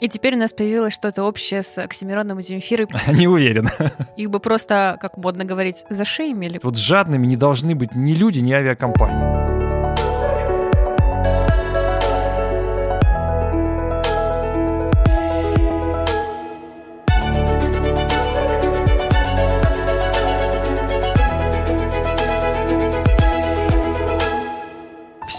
[0.00, 2.88] И теперь у нас появилось что-то общее с Оксимироном и Земфирой.
[3.12, 3.68] Не уверен.
[4.16, 6.60] Их бы просто, как модно говорить, зашеймили.
[6.62, 9.71] Вот жадными не должны быть ни люди, ни авиакомпании.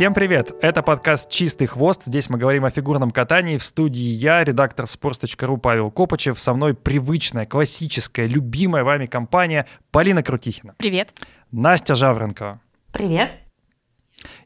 [0.03, 0.51] Всем привет!
[0.61, 2.03] Это подкаст «Чистый хвост».
[2.03, 3.57] Здесь мы говорим о фигурном катании.
[3.57, 6.37] В студии я, редактор sports.ru Павел Копачев.
[6.37, 10.75] Со мной привычная, классическая, любимая вами компания Полина Крутихина.
[10.77, 11.13] Привет.
[11.53, 12.59] Настя Жавренко.
[12.91, 13.33] Привет.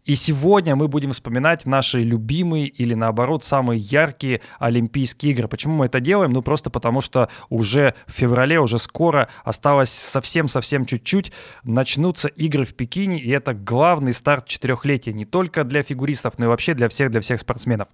[0.07, 5.49] И сегодня мы будем вспоминать наши любимые или наоборот самые яркие Олимпийские игры.
[5.49, 6.31] Почему мы это делаем?
[6.31, 11.33] Ну просто потому что уже в феврале, уже скоро, осталось совсем-совсем чуть-чуть,
[11.65, 16.47] начнутся игры в Пекине, и это главный старт четырехлетия не только для фигуристов, но и
[16.47, 17.89] вообще для всех, для всех спортсменов.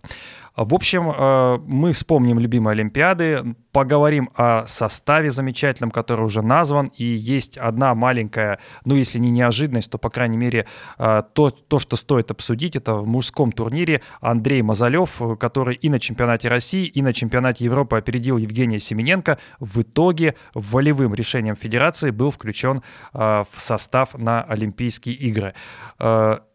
[0.56, 7.04] В общем, э, мы вспомним любимые Олимпиады, поговорим о составе замечательном, который уже назван, и
[7.04, 10.68] есть одна маленькая, ну если не неожиданность, то, по крайней мере,
[11.00, 16.00] э, то, то что стоит обсудить, это в мужском турнире Андрей Мазалев, который и на
[16.00, 22.32] чемпионате России, и на чемпионате Европы опередил Евгения Семененко, в итоге волевым решением федерации был
[22.32, 22.82] включен
[23.14, 25.54] э, в состав на Олимпийские игры.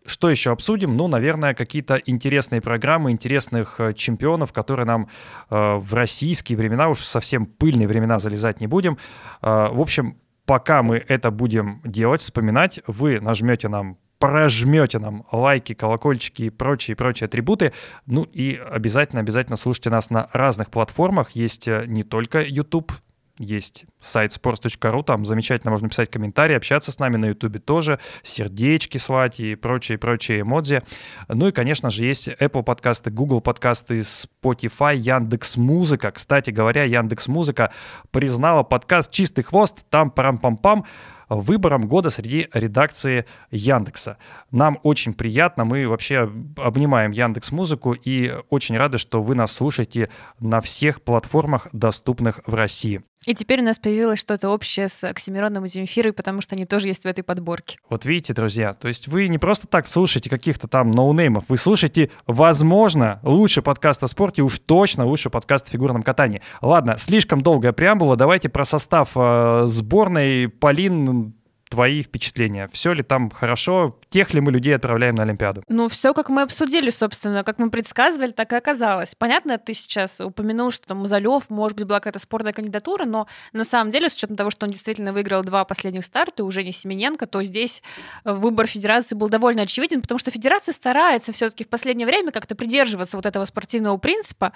[0.08, 0.96] Что еще обсудим?
[0.96, 5.08] Ну, наверное, какие-то интересные программы, интересных э, чемпионов, которые нам
[5.50, 8.96] э, в российские времена, уж совсем пыльные времена залезать не будем.
[9.42, 15.74] Э, в общем, пока мы это будем делать, вспоминать, вы нажмете нам прожмете нам лайки,
[15.74, 17.72] колокольчики и прочие, прочие атрибуты.
[18.06, 21.30] Ну и обязательно, обязательно слушайте нас на разных платформах.
[21.30, 22.92] Есть э, не только YouTube,
[23.38, 28.98] есть сайт sports.ru, там замечательно можно писать комментарии, общаться с нами на YouTube тоже, сердечки
[28.98, 30.82] слать и прочие-прочие эмодзи.
[31.28, 36.10] Ну и, конечно же, есть Apple подкасты, Google подкасты, Spotify, Яндекс Музыка.
[36.10, 37.72] Кстати говоря, Яндекс Музыка
[38.10, 40.84] признала подкаст «Чистый хвост», там парам-пам-пам,
[41.28, 44.19] выбором года среди редакции Яндекса.
[44.50, 50.10] Нам очень приятно, мы вообще обнимаем Яндекс Музыку и очень рады, что вы нас слушаете
[50.41, 53.03] на всех платформах, доступных в России.
[53.26, 56.88] И теперь у нас появилось что-то общее с Оксимироном и Земфирой, потому что они тоже
[56.88, 57.78] есть в этой подборке.
[57.90, 62.10] Вот видите, друзья, то есть вы не просто так слушаете каких-то там ноунеймов, вы слушаете,
[62.26, 66.42] возможно, лучший подкаст о спорте, уж точно лучший подкаст о фигурном катании.
[66.62, 70.48] Ладно, слишком долгая преамбула, давайте про состав э, сборной.
[70.48, 71.34] Полин,
[71.68, 72.68] твои впечатления?
[72.72, 73.98] Все ли там хорошо?
[74.08, 75.62] Тех ли мы людей отправляем на Олимпиаду?
[75.68, 79.14] Ну, все, как мы обсудили, собственно, как мы предсказывали, так и оказалось.
[79.14, 83.64] Понятно, ты сейчас упомянул, что там Мазалев, может быть, была какая-то спорная кандидатура, но на
[83.64, 87.26] самом деле, с учетом того, что он действительно выиграл два последних старта, уже не Семененко,
[87.26, 87.82] то здесь
[88.24, 93.16] выбор федерации был довольно очевиден, потому что федерация старается все-таки в последнее время как-то придерживаться
[93.16, 94.52] вот этого спортивного принципа.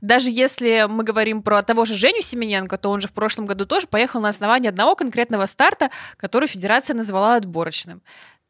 [0.00, 3.66] Даже если мы говорим про того же Женю Семененко, то он же в прошлом году
[3.66, 8.02] тоже поехал на основании одного конкретного старта, который федерация назвала отборочным.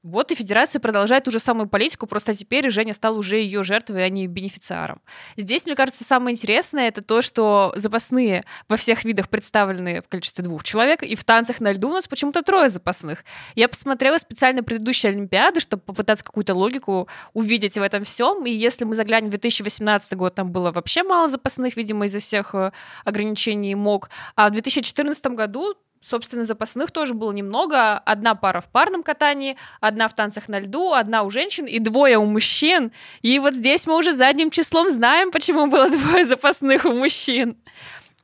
[0.02, 4.04] Вот и федерация продолжает ту же самую политику, просто теперь Женя стал уже ее жертвой,
[4.04, 5.00] а не бенефициаром.
[5.36, 10.42] Здесь, мне кажется, самое интересное это то, что запасные во всех видах представлены в количестве
[10.42, 13.24] двух человек, и в танцах на льду у нас почему-то трое запасных.
[13.54, 18.84] Я посмотрела специально предыдущие Олимпиады, чтобы попытаться какую-то логику увидеть в этом всем, и если
[18.84, 22.72] мы заглянем в 2018 год, там было вообще мало запасных, видимо, из-за всех э,
[23.04, 27.96] ограничений МОК, а в 2014 году Собственно, запасных тоже было немного.
[27.96, 32.18] Одна пара в парном катании, одна в танцах на льду, одна у женщин и двое
[32.18, 32.90] у мужчин.
[33.22, 37.56] И вот здесь мы уже задним числом знаем, почему было двое запасных у мужчин.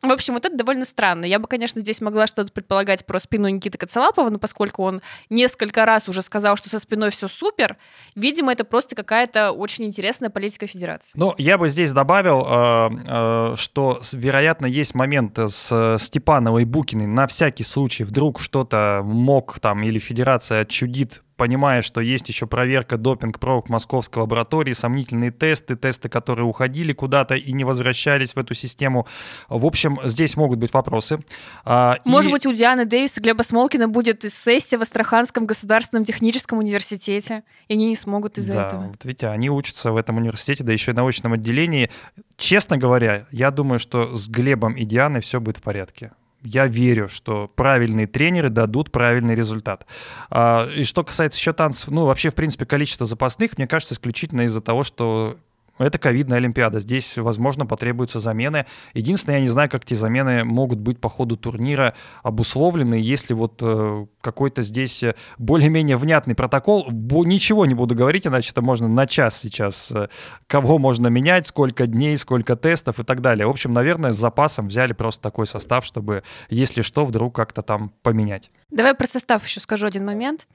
[0.01, 1.25] В общем, вот это довольно странно.
[1.25, 5.85] Я бы, конечно, здесь могла что-то предполагать про спину Никиты Коцелапова, но поскольку он несколько
[5.85, 7.77] раз уже сказал, что со спиной все супер,
[8.15, 11.19] видимо, это просто какая-то очень интересная политика федерации.
[11.19, 17.07] Ну, я бы здесь добавил, э, э, что, вероятно, есть момент с Степановой и Букиной
[17.07, 22.99] на всякий случай, вдруг что-то мог там или федерация отчудит понимая, что есть еще проверка
[22.99, 29.07] допинг-пробок московской лаборатории, сомнительные тесты, тесты, которые уходили куда-то и не возвращались в эту систему.
[29.49, 31.21] В общем, здесь могут быть вопросы.
[31.65, 32.33] А, Может и...
[32.33, 37.75] быть, у Дианы Дэвис и Глеба Смолкина будет сессия в Астраханском государственном техническом университете, и
[37.75, 38.83] они не смогут из-за да, этого.
[38.89, 41.89] Вот видите, они учатся в этом университете, да еще и научном отделении.
[42.37, 46.11] Честно говоря, я думаю, что с Глебом и Дианой все будет в порядке
[46.43, 49.87] я верю, что правильные тренеры дадут правильный результат.
[50.31, 54.43] А, и что касается еще танцев, ну, вообще, в принципе, количество запасных, мне кажется, исключительно
[54.43, 55.37] из-за того, что
[55.79, 56.81] это ковидная Олимпиада.
[56.81, 58.67] Здесь, возможно, потребуются замены.
[58.95, 62.95] Единственное, я не знаю, как эти замены могут быть по ходу турнира обусловлены.
[62.95, 65.05] Если вот э, какой-то здесь
[65.39, 69.93] более-менее внятный протокол, ничего не буду говорить, иначе это можно на час сейчас.
[69.93, 70.09] Э,
[70.47, 73.47] кого можно менять, сколько дней, сколько тестов и так далее.
[73.47, 77.93] В общем, наверное, с запасом взяли просто такой состав, чтобы, если что, вдруг как-то там
[78.03, 78.51] поменять.
[78.71, 80.47] Давай про состав еще скажу один момент.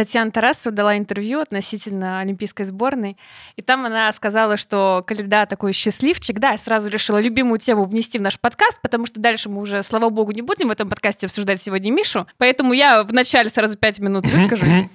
[0.00, 3.18] Татьяна Тарасова дала интервью относительно олимпийской сборной,
[3.56, 6.38] и там она сказала, что Каледа такой счастливчик.
[6.38, 10.08] Да, сразу решила любимую тему внести в наш подкаст, потому что дальше мы уже, слава
[10.08, 14.24] богу, не будем в этом подкасте обсуждать сегодня Мишу, поэтому я вначале сразу пять минут
[14.32, 14.88] выскажусь.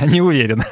[0.00, 0.64] Не уверен.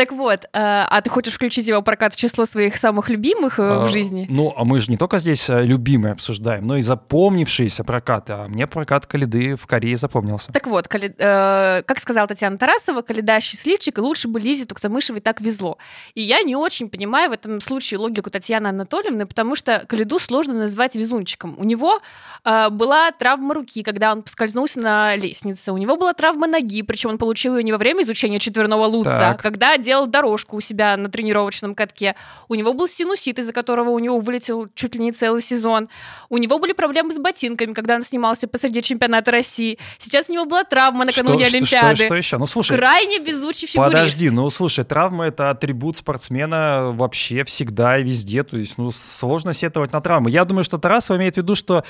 [0.00, 3.62] Так вот, э, а ты хочешь включить его прокат в число своих самых любимых э,
[3.62, 4.26] в а, жизни?
[4.30, 8.32] Ну, а мы же не только здесь э, любимые обсуждаем, но и запомнившиеся прокаты.
[8.32, 10.52] А мне прокат Калиды в Корее запомнился.
[10.52, 15.76] Так вот, как сказала Татьяна Тарасова, Калида счастливчик, и лучше бы Лизе Туктамышевой так везло.
[16.14, 20.54] И я не очень понимаю в этом случае логику Татьяны Анатольевны, потому что Калиду сложно
[20.54, 21.56] назвать везунчиком.
[21.58, 22.00] У него
[22.42, 25.72] была травма руки, когда он поскользнулся на лестнице.
[25.72, 29.18] У него была травма ноги, причем он получил ее не во время изучения четверного луца,
[29.18, 29.42] так.
[29.42, 32.14] когда делал дорожку у себя на тренировочном катке.
[32.48, 35.88] У него был синусит, из-за которого у него вылетел чуть ли не целый сезон.
[36.28, 39.78] У него были проблемы с ботинками, когда он снимался посреди чемпионата России.
[39.98, 41.96] Сейчас у него была травма накануне что, Олимпиады.
[41.96, 42.38] Что, что, что еще?
[42.38, 43.92] Ну, слушай, Крайне безучий фигурист.
[43.92, 48.44] Подожди, ну, слушай, травма— это атрибут спортсмена вообще всегда и везде.
[48.44, 50.30] То есть, ну, сложно сетовать на травмы.
[50.30, 51.82] Я думаю, что Тарасова имеет в виду, что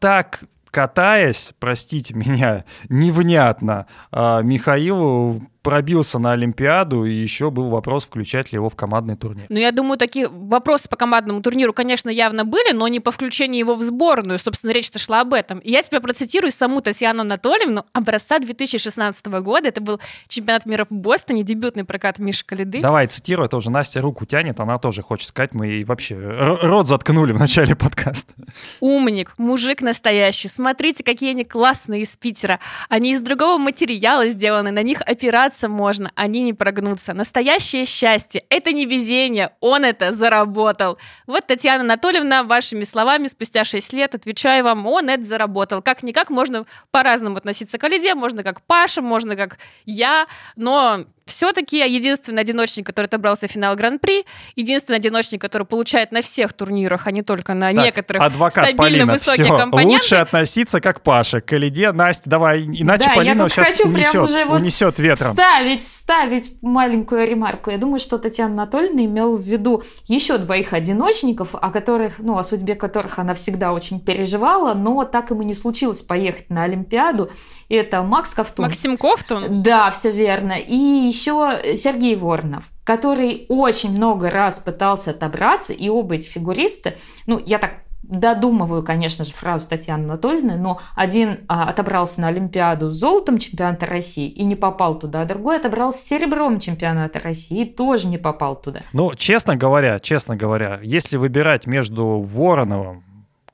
[0.00, 0.42] так
[0.72, 8.56] катаясь, простите меня, невнятно, а, Михаилу пробился на Олимпиаду, и еще был вопрос, включать ли
[8.56, 9.46] его в командный турнир.
[9.48, 13.60] Ну, я думаю, такие вопросы по командному турниру, конечно, явно были, но не по включению
[13.60, 14.38] его в сборную.
[14.38, 15.60] Собственно, речь-то шла об этом.
[15.60, 19.68] И я тебя процитирую саму Татьяну Анатольевну, образца 2016 года.
[19.68, 22.80] Это был чемпионат мира в Бостоне, дебютный прокат Миши Калиды.
[22.80, 26.88] Давай, цитирую, это уже Настя руку тянет, она тоже хочет сказать, мы ей вообще рот
[26.88, 28.32] заткнули в начале подкаста.
[28.80, 30.48] Умник, мужик настоящий.
[30.48, 32.58] Смотрите, какие они классные из Питера.
[32.88, 37.14] Они из другого материала сделаны, на них операции прогнуться можно, они не прогнутся.
[37.14, 40.98] Настоящее счастье— это не везение, он это заработал.
[41.26, 45.82] Вот Татьяна Анатольевна, вашими словами, спустя 6 лет, отвечаю вам, он это заработал.
[45.82, 50.26] Как-никак можно по-разному относиться к Алиде, можно как Паша, можно как я,
[50.56, 54.24] но все-таки единственный одиночник, который отобрался в финал Гран-при,
[54.56, 58.82] единственный одиночник, который получает на всех турнирах, а не только на так, некоторых адвокат стабильно
[58.82, 59.94] Полина, высоких все, компоненты.
[59.94, 61.92] Лучше относиться как Паша к Лиде.
[61.92, 65.30] Настя, давай, иначе да, Полина сейчас унесет, уже унесет ветром.
[65.30, 67.70] Вставить, вставить маленькую ремарку.
[67.70, 72.42] Я думаю, что Татьяна Анатольевна имела в виду еще двоих одиночников, о которых, ну, о
[72.42, 77.30] судьбе которых она всегда очень переживала, но так и не случилось поехать на Олимпиаду
[77.78, 78.66] это Макс Ковтун.
[78.66, 79.62] Максим Ковтун?
[79.62, 80.58] Да, все верно.
[80.58, 80.74] И
[81.12, 87.58] еще Сергей Воронов, который очень много раз пытался отобраться, и оба эти фигуристы, ну, я
[87.58, 87.72] так
[88.02, 93.86] додумываю, конечно же, фразу Татьяны Анатольевны, но один а, отобрался на Олимпиаду с золотом чемпионата
[93.86, 98.60] России и не попал туда, а другой отобрался серебром чемпионата России и тоже не попал
[98.60, 98.80] туда.
[98.92, 103.04] Ну, честно говоря, честно говоря, если выбирать между Вороновым,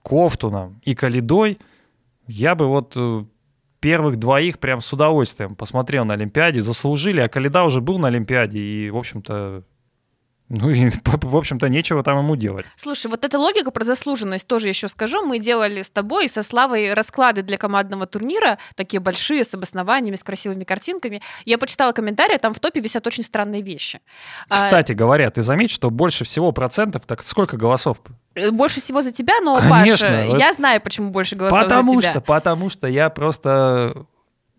[0.03, 1.59] Ковтуном и Калидой,
[2.27, 3.25] я бы вот э,
[3.81, 8.59] первых двоих прям с удовольствием посмотрел на Олимпиаде, заслужили, а Калида уже был на Олимпиаде,
[8.59, 9.65] и, в общем-то,
[10.49, 12.67] ну и, в общем-то, нечего там ему делать.
[12.77, 15.23] Слушай, вот эта логика про заслуженность тоже еще скажу.
[15.25, 20.17] Мы делали с тобой и со Славой расклады для командного турнира, такие большие, с обоснованиями,
[20.17, 21.21] с красивыми картинками.
[21.45, 24.01] Я почитала комментарии, там в топе висят очень странные вещи.
[24.49, 24.95] А, Кстати а...
[24.95, 27.99] говоря, ты заметь, что больше всего процентов, так сколько голосов?
[28.35, 32.01] Э, больше всего за тебя, но, Конечно, Паша, вот я знаю, почему больше голосов потому
[32.01, 32.21] за тебя.
[32.21, 34.07] Потому что, потому что я просто...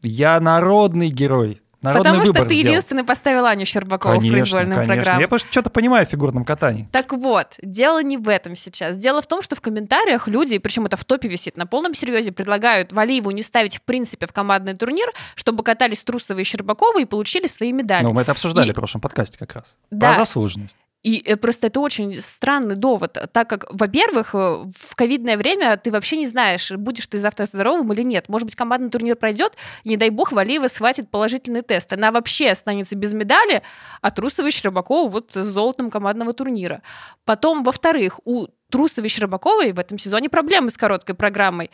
[0.01, 1.61] Я народный герой.
[1.81, 2.67] Народный Потому что ты сделал.
[2.67, 4.95] единственный поставил Аню Щербакову конечно, в произвольную конечно.
[4.95, 5.21] программу.
[5.21, 6.89] Я просто что-то понимаю в фигурном катании.
[6.91, 8.97] Так вот, дело не в этом сейчас.
[8.97, 12.33] Дело в том, что в комментариях люди, причем это в топе висит, на полном серьезе
[12.33, 17.05] предлагают Валиеву не ставить в принципе в командный турнир, чтобы катались Трусовы и Щербаковы и
[17.05, 18.03] получили свои медали.
[18.03, 18.71] Ну, мы это обсуждали и...
[18.71, 19.77] в прошлом подкасте как раз.
[19.89, 20.07] Да.
[20.07, 20.75] Про заслуженность.
[21.01, 25.91] И э, просто это очень странный довод, так как, во-первых, э, в ковидное время ты
[25.91, 28.27] вообще не знаешь, будешь ты завтра здоровым или нет.
[28.27, 29.53] Может быть, командный турнир пройдет,
[29.83, 31.93] и, не дай бог, Валиева схватит положительный тест.
[31.93, 33.61] Она вообще останется без медали,
[34.01, 36.81] а Трусова и Щербакова вот с золотом командного турнира.
[37.23, 41.71] Потом, во-вторых, у Трусовой и Щербаковой в этом сезоне проблемы с короткой программой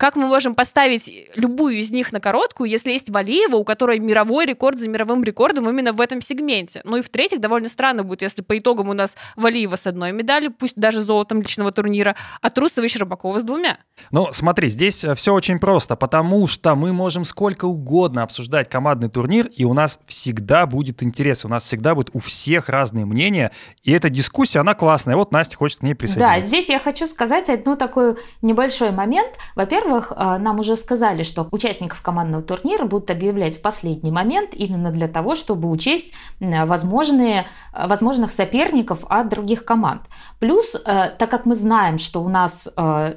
[0.00, 4.46] как мы можем поставить любую из них на короткую, если есть Валиева, у которой мировой
[4.46, 6.80] рекорд за мировым рекордом именно в этом сегменте.
[6.84, 10.52] Ну и в-третьих, довольно странно будет, если по итогам у нас Валиева с одной медалью,
[10.52, 13.76] пусть даже золотом личного турнира, а Трусова и Щербакова с двумя.
[14.10, 19.10] Ну, смотри, здесь э, все очень просто, потому что мы можем сколько угодно обсуждать командный
[19.10, 23.50] турнир, и у нас всегда будет интерес, у нас всегда будет у всех разные мнения,
[23.82, 25.16] и эта дискуссия, она классная.
[25.16, 26.40] Вот Настя хочет к ней присоединиться.
[26.40, 29.36] Да, здесь я хочу сказать одну такой небольшой момент.
[29.54, 34.54] Во-первых, во-первых, а, нам уже сказали, что участников командного турнира будут объявлять в последний момент
[34.54, 40.02] именно для того, чтобы учесть возможные, возможных соперников от других команд.
[40.38, 42.68] Плюс, э, так как мы знаем, что у нас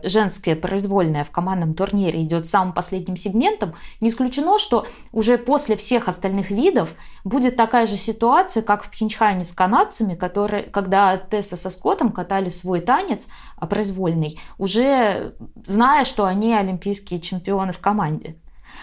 [0.04, 6.08] женская произвольная в командном турнире идет самым последним сегментом, не исключено, что уже после всех
[6.08, 6.90] остальных видов
[7.24, 12.50] будет такая же ситуация, как в Пхенчхане с канадцами, которые, когда Тесса со Скоттом катали
[12.50, 13.28] свой танец
[13.58, 18.36] а, произвольный, уже зная, что они олимпийские чемпионы в команде.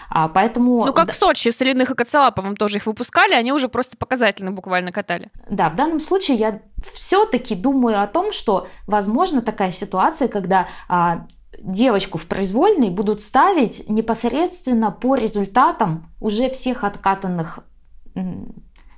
[0.09, 0.85] А, поэтому...
[0.85, 4.51] Ну, как в Сочи с Ильиных и Коцелаповым тоже их выпускали, они уже просто показательно
[4.51, 5.29] буквально катали.
[5.49, 6.61] Да, в данном случае я
[6.93, 13.89] все-таки думаю о том, что возможно такая ситуация, когда а, девочку в произвольной будут ставить
[13.89, 17.59] непосредственно по результатам уже всех откатанных,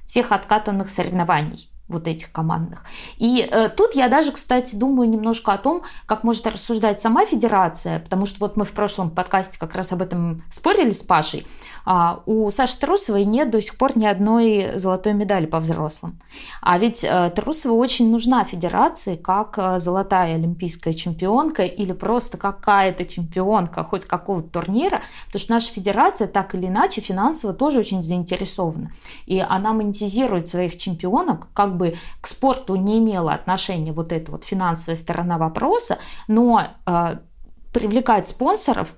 [0.08, 2.86] всех откатанных соревнований вот этих командных.
[3.18, 8.00] И э, тут я даже, кстати, думаю немножко о том, как может рассуждать сама федерация,
[8.00, 11.46] потому что вот мы в прошлом подкасте как раз об этом спорили с Пашей.
[11.86, 16.20] А, у Саши Трусовой нет до сих пор ни одной золотой медали по взрослым.
[16.62, 23.06] А ведь э, Трусова очень нужна федерации как э, золотая олимпийская чемпионка или просто какая-то
[23.06, 28.92] чемпионка хоть какого-то турнира, потому что наша федерация так или иначе финансово тоже очень заинтересована.
[29.26, 34.46] И она монетизирует своих чемпионок, как бы к спорту не имела отношения вот эта вот
[34.46, 35.98] финансовая сторона вопроса,
[36.28, 37.18] но э,
[37.74, 38.96] привлекать спонсоров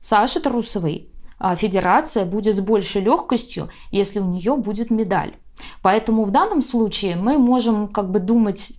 [0.00, 1.11] Саши Трусовой
[1.56, 5.34] федерация будет с большей легкостью, если у нее будет медаль.
[5.82, 8.72] Поэтому в данном случае мы можем как бы думать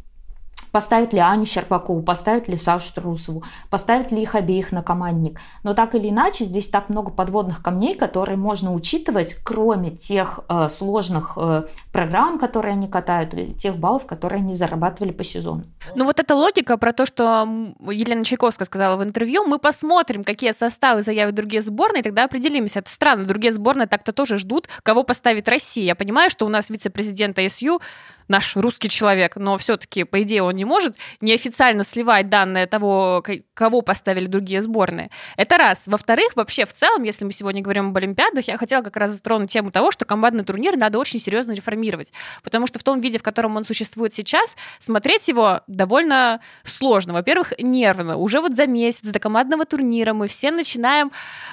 [0.73, 5.39] Поставить ли Аню Щербакову, поставить ли Сашу Трусову, поставить ли их обеих на командник.
[5.63, 10.67] Но так или иначе, здесь так много подводных камней, которые можно учитывать, кроме тех э,
[10.69, 15.63] сложных э, программ, которые они катают, тех баллов, которые они зарабатывали по сезону.
[15.95, 17.47] Ну вот эта логика про то, что
[17.79, 22.79] Елена Чайковская сказала в интервью, мы посмотрим, какие составы заявят другие сборные, тогда определимся.
[22.79, 25.85] Это странно, другие сборные так-то тоже ждут, кого поставит Россия.
[25.85, 27.79] Я понимаю, что у нас вице-президент АСЮ
[28.27, 33.81] наш русский человек, но все-таки, по идее, он не может неофициально сливать данные того, кого
[33.81, 35.09] поставили другие сборные.
[35.37, 35.87] Это раз.
[35.87, 39.51] Во-вторых, вообще, в целом, если мы сегодня говорим об Олимпиадах, я хотела как раз затронуть
[39.51, 42.11] тему того, что командный турнир надо очень серьезно реформировать.
[42.43, 47.13] Потому что в том виде, в котором он существует сейчас, смотреть его довольно сложно.
[47.13, 48.17] Во-первых, нервно.
[48.17, 51.11] Уже вот за месяц до командного турнира мы все начинаем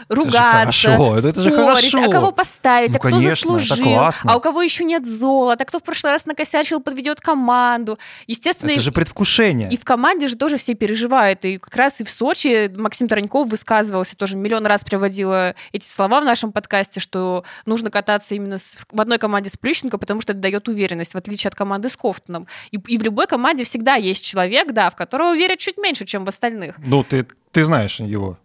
[0.09, 2.05] ругаться, это же это же хорошо.
[2.05, 5.67] а кого поставить, ну, а кто конечно, заслужил, а у кого еще нет золота, а
[5.67, 7.99] кто в прошлый раз накосячил, подведет команду.
[8.27, 9.71] Естественно, это же предвкушение.
[9.71, 11.43] И в команде же тоже все переживают.
[11.47, 16.21] И как раз и в Сочи Максим Тараньков высказывался, тоже миллион раз приводила эти слова
[16.21, 20.33] в нашем подкасте, что нужно кататься именно с, в одной команде с Плющенко, потому что
[20.33, 22.47] это дает уверенность, в отличие от команды с Кофтоном.
[22.73, 26.27] И, и в любой команде всегда есть человек, да, в которого верят чуть меньше, чем
[26.27, 26.77] в остальных.
[26.85, 28.39] Ну, ты, ты знаешь его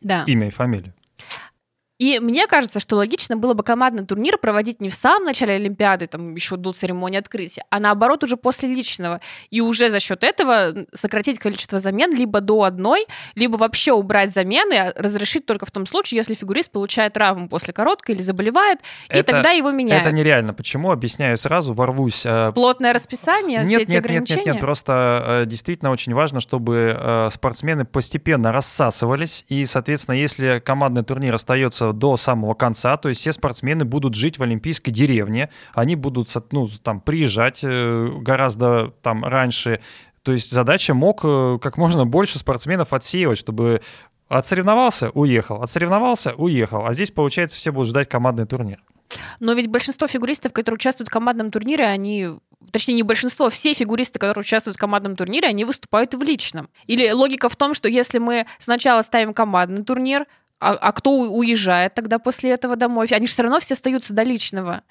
[0.00, 0.22] да.
[0.28, 0.94] имя и фамилию.
[1.98, 6.06] И мне кажется, что логично было бы командный турнир проводить не в самом начале Олимпиады,
[6.06, 9.20] там еще до церемонии открытия, а наоборот уже после личного.
[9.50, 14.74] И уже за счет этого сократить количество замен либо до одной, либо вообще убрать замены,
[14.74, 18.78] а разрешить только в том случае, если фигурист получает травму после короткой или заболевает,
[19.08, 20.06] это, и тогда его меняют.
[20.06, 20.54] Это нереально.
[20.54, 20.92] Почему?
[20.92, 22.24] Объясняю сразу, ворвусь.
[22.24, 24.36] Э, Плотное расписание, нет, все эти нет, ограничения?
[24.36, 30.14] Нет, нет, нет, просто э, действительно очень важно, чтобы э, спортсмены постепенно рассасывались, и, соответственно,
[30.14, 34.90] если командный турнир остается до самого конца, то есть все спортсмены будут жить в Олимпийской
[34.90, 39.80] деревне, они будут ну, там, приезжать э, гораздо там раньше,
[40.22, 43.80] то есть задача мог э, как можно больше спортсменов отсеивать, чтобы
[44.28, 46.84] отсоревновался, уехал, отсоревновался, уехал.
[46.86, 48.82] А здесь, получается, все будут ждать командный турнир.
[49.40, 52.28] Но ведь большинство фигуристов, которые участвуют в командном турнире, они
[52.70, 56.68] точнее не большинство, все фигуристы, которые участвуют в командном турнире, они выступают в личном.
[56.86, 60.26] Или логика в том, что если мы сначала ставим командный турнир,
[60.60, 63.06] а, а кто уезжает тогда после этого домой?
[63.10, 64.82] Они же все равно все остаются до личного.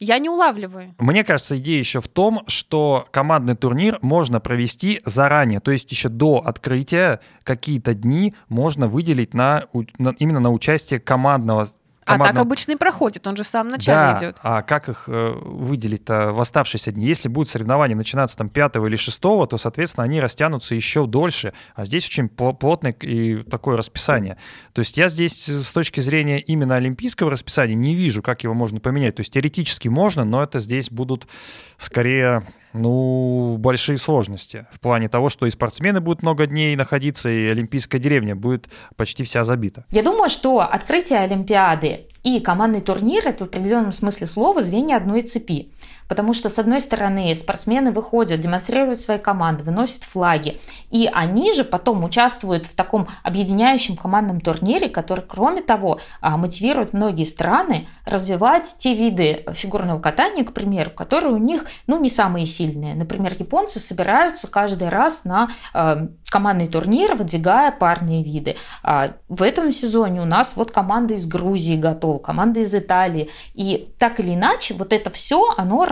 [0.00, 0.94] Я не улавливаю.
[0.98, 6.08] Мне кажется, идея еще в том, что командный турнир можно провести заранее, то есть еще
[6.08, 9.64] до открытия какие-то дни можно выделить на,
[9.98, 11.68] на именно на участие командного
[12.08, 12.30] командного...
[12.30, 14.36] А так обычно и проходит, он же в самом начале да, идет.
[14.42, 17.06] а как их э, выделить-то в оставшиеся дни?
[17.06, 21.52] Если будут соревнования начинаться там 5 или 6, то, соответственно, они растянутся еще дольше.
[21.74, 24.36] А здесь очень плотное и такое расписание.
[24.72, 28.80] То есть я здесь с точки зрения именно олимпийского расписания не вижу, как его можно
[28.80, 29.16] поменять.
[29.16, 31.28] То есть теоретически можно, но это здесь будут
[31.76, 37.46] скорее ну, большие сложности в плане того, что и спортсмены будут много дней находиться, и
[37.46, 39.84] Олимпийская деревня будет почти вся забита.
[39.90, 45.22] Я думаю, что открытие Олимпиады и командный турнир– это в определенном смысле слова звенья одной
[45.22, 45.70] цепи.
[46.08, 50.60] Потому что, с одной стороны, спортсмены выходят, демонстрируют свои команды, выносят флаги.
[50.90, 56.92] И они же потом участвуют в таком объединяющем командном турнире, который, кроме того, а, мотивирует
[56.92, 62.46] многие страны развивать те виды фигурного катания, к примеру, которые у них ну, не самые
[62.46, 62.94] сильные.
[62.94, 68.56] Например, японцы собираются каждый раз на э, командный турнир, выдвигая парные виды.
[68.82, 73.30] А в этом сезоне у нас вот команда из Грузии готова, команда из Италии.
[73.54, 75.84] И так или иначе, вот это все, оно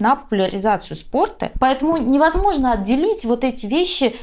[0.00, 1.52] на популяризацию спорта.
[1.60, 4.14] Поэтому невозможно отделить вот эти вещи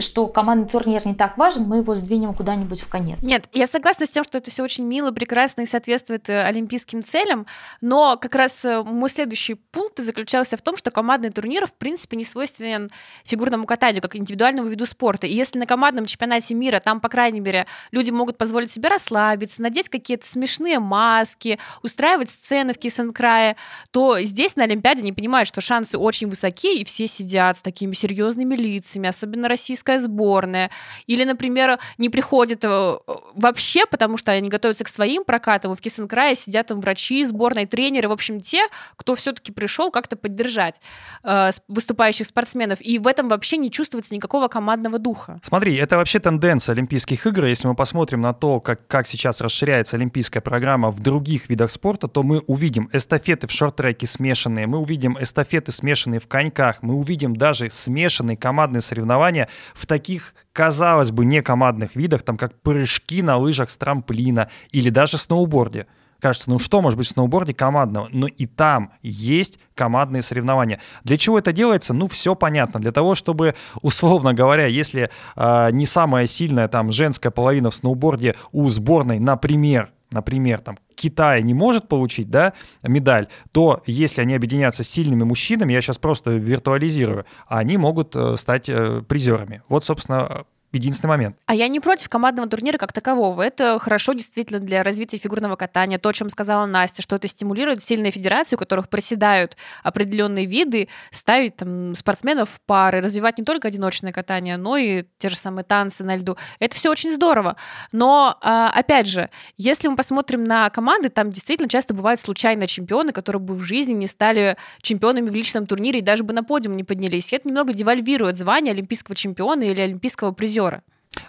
[0.00, 3.22] что командный турнир не так важен, мы его сдвинем куда-нибудь в конец.
[3.22, 7.02] Нет, я согласна с тем, что это все очень мило, прекрасно и соответствует э, олимпийским
[7.02, 7.46] целям,
[7.80, 12.16] но как раз э, мой следующий пункт заключался в том, что командный турнир в принципе
[12.16, 12.90] не свойственен
[13.24, 15.26] фигурному катанию, как индивидуальному виду спорта.
[15.26, 19.62] И если на командном чемпионате мира там, по крайней мере, люди могут позволить себе расслабиться,
[19.62, 23.56] надеть какие-то смешные маски, устраивать сцены в Кисенкрае,
[23.90, 27.94] то здесь на Олимпиаде не понимают, что шансы очень высокие, и все сидят с такими
[27.94, 30.70] серьезными лицами, особенно российская олимпийская сборная,
[31.06, 32.98] или, например, не приходят э,
[33.34, 37.66] вообще, потому что они готовятся к своим прокатам, и в Кисенкрае сидят там врачи, сборные
[37.66, 38.62] тренеры, в общем, те,
[38.96, 40.80] кто все-таки пришел как-то поддержать
[41.24, 45.40] э, выступающих спортсменов, и в этом вообще не чувствуется никакого командного духа.
[45.42, 49.96] Смотри, это вообще тенденция Олимпийских игр, если мы посмотрим на то, как, как сейчас расширяется
[49.96, 55.16] олимпийская программа в других видах спорта, то мы увидим эстафеты в шорт-треке смешанные, мы увидим
[55.20, 59.48] эстафеты смешанные в коньках, мы увидим даже смешанные командные соревнования
[59.80, 64.90] в таких, казалось бы, не командных видах, там как прыжки на лыжах с трамплина или
[64.90, 65.86] даже сноуборде.
[66.20, 68.08] Кажется, ну что может быть в сноуборде командного?
[68.12, 70.78] Но и там есть командные соревнования.
[71.02, 71.94] Для чего это делается?
[71.94, 72.78] Ну, все понятно.
[72.78, 78.34] Для того, чтобы, условно говоря, если э, не самая сильная там женская половина в сноуборде
[78.52, 82.52] у сборной, например, например, там Китай не может получить, да,
[82.82, 88.36] медаль, то если они объединятся с сильными мужчинами, я сейчас просто виртуализирую, они могут э,
[88.36, 89.62] стать э, призерами.
[89.68, 91.36] Вот, собственно, единственный момент.
[91.46, 93.42] А я не против командного турнира как такового.
[93.42, 95.98] Это хорошо действительно для развития фигурного катания.
[95.98, 100.88] То, о чем сказала Настя, что это стимулирует сильные федерации, у которых проседают определенные виды,
[101.10, 105.64] ставить там спортсменов в пары, развивать не только одиночное катание, но и те же самые
[105.64, 106.36] танцы на льду.
[106.60, 107.56] Это все очень здорово.
[107.90, 113.12] Но, а, опять же, если мы посмотрим на команды, там действительно часто бывают случайные чемпионы,
[113.12, 116.76] которые бы в жизни не стали чемпионами в личном турнире и даже бы на подиум
[116.76, 117.32] не поднялись.
[117.32, 120.82] И это немного девальвирует звание олимпийского чемпиона или олимпийского призера призера.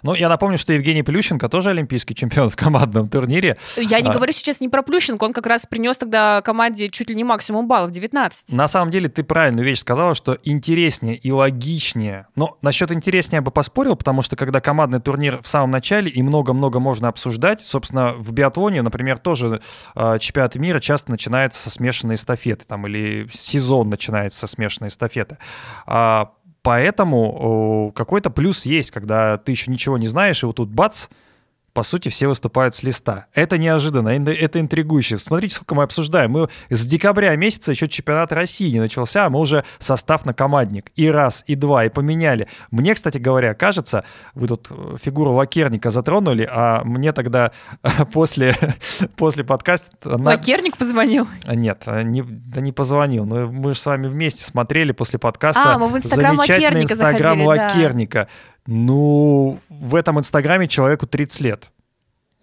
[0.04, 3.56] Ну, я напомню, что Евгений Плющенко тоже олимпийский чемпион в командном турнире.
[3.76, 4.12] Я не а...
[4.12, 7.66] говорю сейчас не про Плющенко, он как раз принес тогда команде чуть ли не максимум
[7.66, 8.52] баллов, 19.
[8.52, 12.28] На самом деле ты правильную вещь сказала, что интереснее и логичнее.
[12.36, 16.22] Но насчет интереснее я бы поспорил, потому что когда командный турнир в самом начале и
[16.22, 19.62] много-много можно обсуждать, собственно, в биатлоне, например, тоже
[19.96, 25.38] э, чемпионат мира часто начинается со смешанной эстафеты, там, или сезон начинается со смешанной эстафеты.
[25.86, 31.08] А Поэтому какой-то плюс есть, когда ты еще ничего не знаешь, и вот тут бац,
[31.72, 33.26] по сути, все выступают с листа.
[33.34, 35.18] Это неожиданно, это интригующе.
[35.18, 36.32] Смотрите, сколько мы обсуждаем.
[36.32, 40.90] Мы с декабря месяца еще чемпионат России не начался, а мы уже состав на командник.
[40.96, 42.46] И раз, и два, и поменяли.
[42.70, 44.04] Мне, кстати говоря, кажется,
[44.34, 47.52] вы тут э, фигуру лакерника затронули, а мне тогда
[48.12, 48.56] после,
[49.16, 49.88] после подкаста...
[50.02, 51.26] Лакерник позвонил?
[51.46, 53.24] Нет, а, не, да не позвонил.
[53.24, 57.38] Но мы же с вами вместе смотрели после подкаста а, мы в Инстаграм замечательный Инстаграм
[57.38, 58.18] заходили, лакерника.
[58.20, 58.51] Да.
[58.66, 61.70] Ну, в этом Инстаграме человеку 30 лет.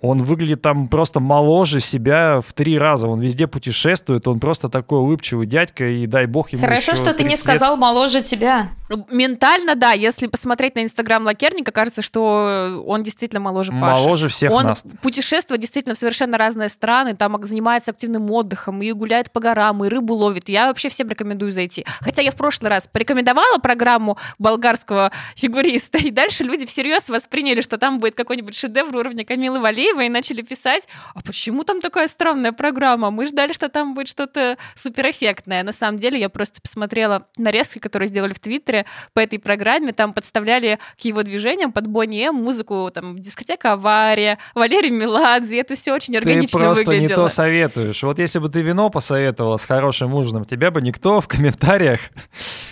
[0.01, 3.07] Он выглядит там просто моложе себя в три раза.
[3.07, 7.23] Он везде путешествует, он просто такой улыбчивый дядька, и дай бог ему Хорошо, что ты
[7.23, 7.81] не сказал лет.
[7.81, 8.69] моложе тебя.
[9.09, 9.91] Ментально, да.
[9.91, 14.01] Если посмотреть на Инстаграм Лакерника, кажется, что он действительно моложе Паши.
[14.01, 14.83] Моложе всех он нас.
[15.01, 19.89] путешествует действительно в совершенно разные страны, там занимается активным отдыхом, и гуляет по горам, и
[19.89, 20.49] рыбу ловит.
[20.49, 21.85] Я вообще всем рекомендую зайти.
[21.99, 27.77] Хотя я в прошлый раз порекомендовала программу болгарского фигуриста, и дальше люди всерьез восприняли, что
[27.77, 32.07] там будет какой-нибудь шедевр уровня Камилы Валеевой, Андреева и начали писать, а почему там такая
[32.07, 33.11] странная программа?
[33.11, 35.63] Мы ждали, что там будет что-то суперэффектное.
[35.63, 39.91] На самом деле я просто посмотрела нарезки, которые сделали в Твиттере турнире по этой программе.
[39.91, 45.59] Там подставляли к его движениям под Бонни М музыку, там, дискотека «Авария», Валерий Меладзе.
[45.59, 47.09] Это все очень органично Ты просто выглядело.
[47.09, 48.03] не то советуешь.
[48.03, 51.99] Вот если бы ты вино посоветовала с хорошим ужином, тебя бы никто в комментариях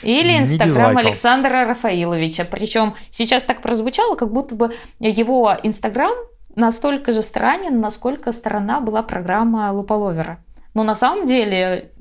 [0.01, 0.97] Или Инстаграм.
[0.97, 2.45] Александра Рафаиловича.
[2.45, 6.11] Причем сейчас так прозвучало, как будто бы его Инстаграм
[6.55, 10.39] настолько же странен, насколько странна была программа Луполовера.
[10.73, 11.91] Но на самом деле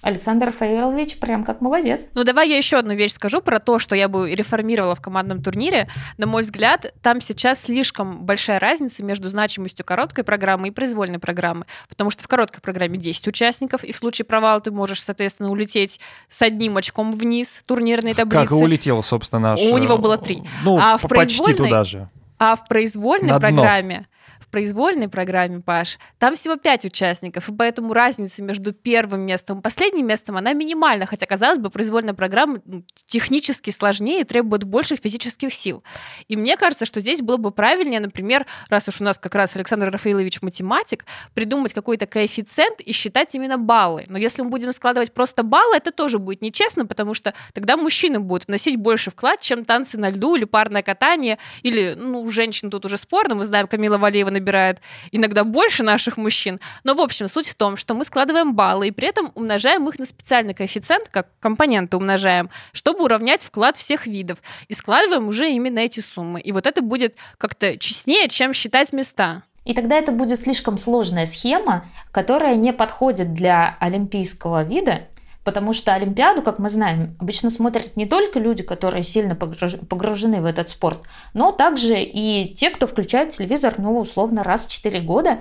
[0.00, 2.02] Александр Рафаилович прям как молодец.
[2.14, 5.42] Ну, давай я еще одну вещь скажу про то, что я бы реформировала в командном
[5.42, 5.88] турнире.
[6.18, 11.66] На мой взгляд, там сейчас слишком большая разница между значимостью короткой программы и произвольной программы.
[11.88, 15.98] Потому что в короткой программе 10 участников, и в случае провала ты можешь, соответственно, улететь
[16.28, 18.44] с одним очком вниз турнирной таблицы.
[18.44, 19.60] Как и улетел, собственно, наш...
[19.62, 20.44] У него э, было три.
[20.62, 22.08] Ну, А в почти произвольной- туда же.
[22.38, 24.06] А в произвольной программе,
[24.50, 30.06] произвольной программе, Паш, там всего пять участников, и поэтому разница между первым местом и последним
[30.06, 35.52] местом, она минимальна, хотя, казалось бы, произвольная программа ну, технически сложнее и требует больших физических
[35.52, 35.82] сил.
[36.28, 39.56] И мне кажется, что здесь было бы правильнее, например, раз уж у нас как раз
[39.56, 44.04] Александр Рафаилович математик, придумать какой-то коэффициент и считать именно баллы.
[44.08, 48.20] Но если мы будем складывать просто баллы, это тоже будет нечестно, потому что тогда мужчины
[48.20, 52.84] будут вносить больше вклад, чем танцы на льду или парное катание, или, ну, женщин тут
[52.84, 54.80] уже спорно, мы знаем, Камила Валеева набирает
[55.12, 56.60] иногда больше наших мужчин.
[56.84, 59.98] Но, в общем, суть в том, что мы складываем баллы и при этом умножаем их
[59.98, 64.38] на специальный коэффициент, как компоненты умножаем, чтобы уравнять вклад всех видов.
[64.68, 66.40] И складываем уже именно эти суммы.
[66.40, 69.42] И вот это будет как-то честнее, чем считать места.
[69.64, 75.08] И тогда это будет слишком сложная схема, которая не подходит для олимпийского вида,
[75.48, 80.42] потому что Олимпиаду, как мы знаем, обычно смотрят не только люди, которые сильно погруж- погружены
[80.42, 81.00] в этот спорт,
[81.32, 85.38] но также и те, кто включает телевизор, ну, условно, раз в 4 года,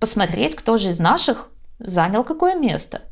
[0.00, 3.02] посмотреть, кто же из наших занял какое место.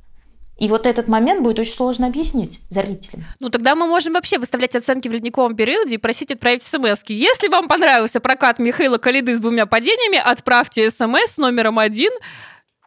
[0.57, 3.26] И вот этот момент будет очень сложно объяснить зрителям.
[3.38, 7.12] Ну, тогда мы можем вообще выставлять оценки в ледниковом периоде и просить отправить смс -ки.
[7.12, 12.12] Если вам понравился прокат Михаила Калиды с двумя падениями, отправьте смс номером один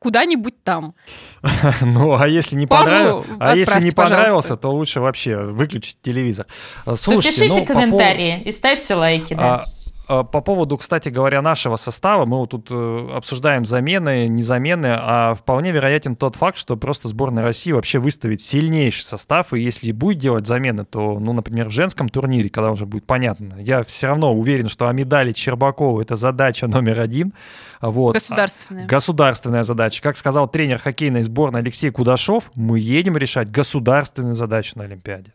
[0.03, 0.93] куда-нибудь там.
[1.81, 4.57] Ну, а если не понравилось, а если не понравился, пожалуйста.
[4.57, 6.45] то лучше вообще выключить телевизор.
[6.85, 9.33] То Слушайте, пишите ну, по комментарии и ставьте лайки.
[9.33, 9.55] Да.
[9.55, 9.65] А,
[10.07, 15.33] По поводу, кстати говоря, нашего состава, мы вот тут э, обсуждаем замены, не замены, а
[15.33, 20.17] вполне вероятен тот факт, что просто сборная России вообще выставит сильнейший состав, и если будет
[20.17, 24.33] делать замены, то, ну, например, в женском турнире, когда уже будет понятно, я все равно
[24.33, 27.33] уверен, что о медали Чербакова это задача номер один.
[27.79, 28.15] Вот.
[28.15, 28.85] Государственные.
[28.85, 30.01] Государственная задача.
[30.01, 35.33] Как сказал тренер хоккейной сборной Алексей Кудашов, мы едем решать государственную задачу на Олимпиаде.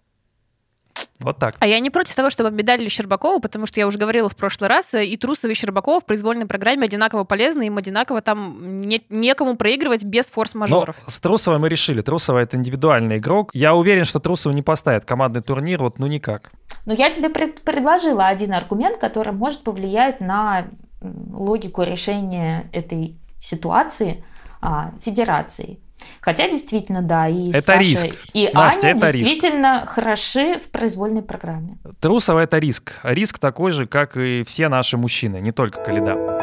[1.20, 1.56] Вот так.
[1.58, 4.68] А я не против того, чтобы медалили Щербакову, потому что я уже говорила в прошлый
[4.68, 9.02] раз, э, и Трусов, и Щербакова в произвольной программе одинаково полезны, им одинаково там не-
[9.08, 10.96] некому проигрывать без Но форс-мажоров.
[11.06, 12.02] с Трусовой мы решили.
[12.02, 13.50] Трусова это индивидуальный игрок.
[13.52, 16.52] Я уверен, что Трусова не поставит командный турнир, вот ну никак.
[16.86, 20.68] Но я тебе пред- предложила один аргумент, который может повлиять на
[21.02, 24.24] логику решения этой ситуации
[24.60, 25.78] а, федерации.
[26.20, 28.06] Хотя действительно, да, и Это Саша, риск.
[28.32, 29.24] и Настя, Аня это риск.
[29.26, 31.78] действительно хороши в произвольной программе.
[32.00, 32.94] Трусова это риск.
[33.02, 36.38] Риск такой же, как и все наши мужчины, не только Калида.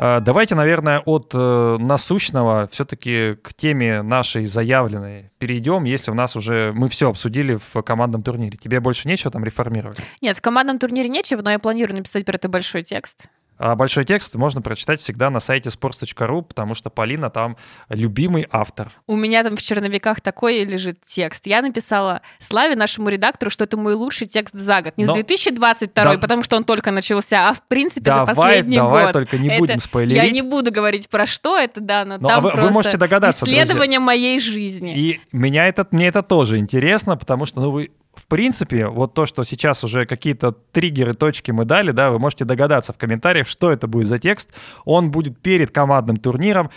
[0.00, 6.36] А, Давайте, наверное, от э, насущного все-таки к теме нашей заявленной перейдем, если у нас
[6.36, 8.56] уже мы все обсудили в командном турнире.
[8.56, 9.98] Тебе больше нечего там реформировать?
[10.22, 13.24] Нет, в командном турнире нечего, но я планирую написать про это большой текст.
[13.58, 17.56] А большой текст можно прочитать всегда на сайте sports.ru, потому что Полина там
[17.88, 18.88] любимый автор.
[19.06, 21.46] У меня там в черновиках такой лежит текст.
[21.46, 24.94] Я написала Славе, нашему редактору, что это мой лучший текст за год.
[24.96, 28.34] Не Но- с 2022, Да- потому что он только начался, а в принципе за Давай,
[28.34, 29.12] последний давай год.
[29.12, 30.32] только не Это- будем Я спойлерить.
[30.32, 32.96] не буду говорить про что это, да, но Ну, а там вы- вы просто можете
[32.96, 33.64] догадаться, друзья.
[33.64, 34.96] исследование моей жизни.
[34.96, 39.26] И меня это, мне это тоже интересно, потому что, ну, вы, в принципе, вот то,
[39.26, 43.70] что сейчас уже какие-то триггеры, точки мы дали, да, вы можете догадаться в комментариях, что
[43.70, 44.50] это будет за текст.
[44.84, 46.70] Он будет перед командным турниром.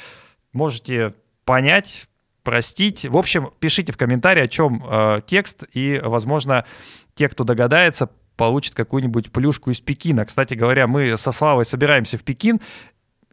[0.54, 1.14] Можете
[1.46, 2.08] понять,
[2.44, 3.06] простить.
[3.06, 6.66] В общем, пишите в комментарии, о чем э, текст, и, возможно,
[7.16, 10.26] те, кто догадается, получат какую-нибудь плюшку из Пекина.
[10.26, 12.60] Кстати говоря, мы со Славой собираемся в Пекин,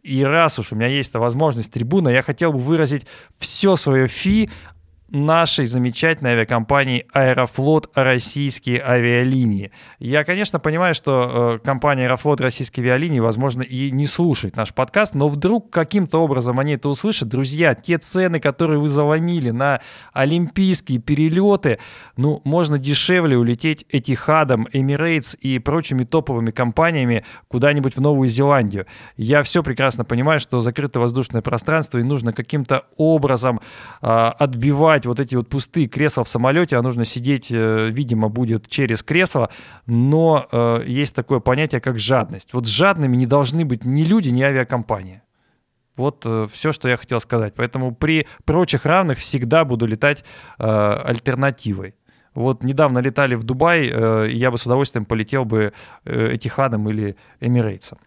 [0.03, 3.05] и раз уж у меня есть возможность трибуна, я хотел бы выразить
[3.37, 4.49] все свое фи
[5.11, 9.71] нашей замечательной авиакомпании «Аэрофлот Российские авиалинии».
[9.99, 15.15] Я, конечно, понимаю, что э, компания «Аэрофлот Российские авиалинии», возможно, и не слушает наш подкаст,
[15.15, 17.29] но вдруг каким-то образом они это услышат.
[17.29, 19.81] Друзья, те цены, которые вы заломили на
[20.13, 21.79] олимпийские перелеты,
[22.17, 28.85] ну, можно дешевле улететь Этихадом, Emirates и прочими топовыми компаниями куда-нибудь в Новую Зеландию.
[29.17, 33.59] Я все прекрасно понимаю, что закрытое воздушное пространство, и нужно каким-то образом
[34.01, 38.29] а, отбивать занимать вот эти вот пустые кресла в самолете, а нужно сидеть, э, видимо,
[38.29, 39.49] будет через кресло,
[39.87, 42.53] но э, есть такое понятие, как жадность.
[42.53, 45.21] Вот жадными не должны быть ни люди, ни авиакомпания.
[45.97, 47.53] Вот э, все, что я хотел сказать.
[47.55, 50.23] Поэтому при прочих равных всегда буду летать
[50.59, 51.93] э, альтернативой.
[52.35, 55.71] Вот недавно летали в Дубай, э, я бы с удовольствием полетел бы
[56.05, 57.97] э, Этихадом или Эмирейтсом.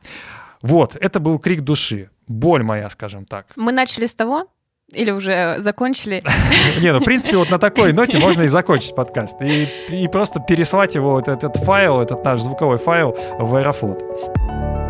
[0.63, 3.47] Вот, это был крик души, боль моя, скажем так.
[3.57, 4.47] Мы начали с того,
[4.95, 6.23] или уже закончили?
[6.81, 9.41] Не, ну, в принципе, вот на такой ноте можно и закончить подкаст.
[9.43, 14.82] И, и просто переслать его, вот этот файл, этот наш звуковой файл в Аэрофлот.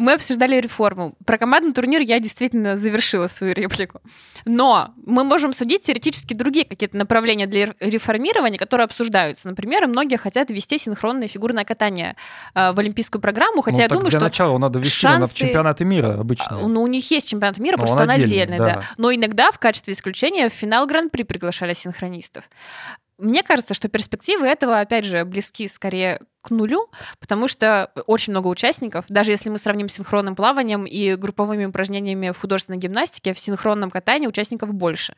[0.00, 1.14] Мы обсуждали реформу.
[1.26, 4.00] Про командный турнир я действительно завершила свою реплику.
[4.46, 9.46] Но мы можем судить теоретически другие какие-то направления для реформирования, которые обсуждаются.
[9.46, 12.16] Например, многие хотят ввести синхронное фигурное катание
[12.54, 15.20] э, в олимпийскую программу, хотя ну, я думаю, для что начала надо ввести шансы...
[15.20, 16.66] на чемпионаты мира обычно.
[16.66, 18.64] Ну, у них есть чемпионат мира, Но потому что он отдельный, да.
[18.64, 18.82] да.
[18.96, 22.44] Но иногда в качестве исключения в финал Гран-при приглашали синхронистов.
[23.18, 28.48] Мне кажется, что перспективы этого, опять же, близки скорее к нулю, потому что очень много
[28.48, 33.38] участников, даже если мы сравним с синхронным плаванием и групповыми упражнениями в художественной гимнастике, в
[33.38, 35.14] синхронном катании участников больше.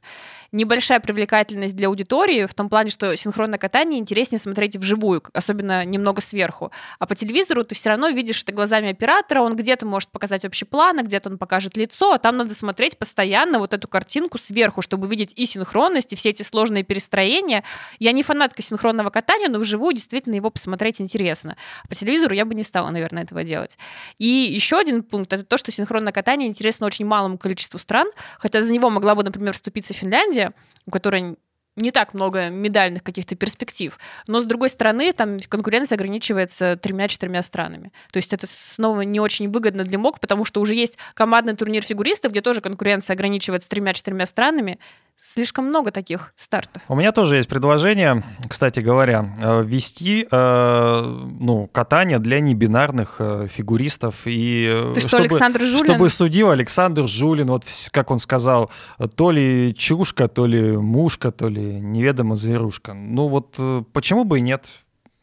[0.50, 6.20] Небольшая привлекательность для аудитории в том плане, что синхронное катание интереснее смотреть вживую, особенно немного
[6.20, 6.72] сверху.
[6.98, 10.64] А по телевизору ты все равно видишь это глазами оператора, он где-то может показать общий
[10.64, 14.82] план, а где-то он покажет лицо, а там надо смотреть постоянно вот эту картинку сверху,
[14.82, 17.62] чтобы видеть и синхронность, и все эти сложные перестроения.
[18.00, 21.56] Я не фанатка синхронного катания, но вживую действительно его посмотреть интересно интересно.
[21.88, 23.78] По телевизору я бы не стала, наверное, этого делать.
[24.18, 28.62] И еще один пункт— это то, что синхронное катание интересно очень малому количеству стран, хотя
[28.62, 30.52] за него могла бы, например, вступиться Финляндия,
[30.86, 31.36] у которой
[31.76, 33.98] не так много медальных каких-то перспектив.
[34.26, 37.92] Но, с другой стороны, там конкуренция ограничивается тремя-четырьмя странами.
[38.10, 41.82] То есть это снова не очень выгодно для МОК, потому что уже есть командный турнир
[41.82, 44.78] фигуристов, где тоже конкуренция ограничивается тремя-четырьмя странами.
[45.20, 46.82] Слишком много таких стартов.
[46.88, 53.46] У меня тоже есть предложение, кстати говоря, э, ввести э, ну, катание для небинарных э,
[53.48, 54.22] фигуристов.
[54.24, 55.84] И Ты что, чтобы, Александр Жулин?
[55.84, 58.70] Чтобы судил Александр Жулин, вот как он сказал,
[59.14, 62.92] то ли чушка, то ли мушка, то ли неведомо зверушка.
[62.92, 63.58] Ну вот
[63.92, 64.66] почему бы и нет?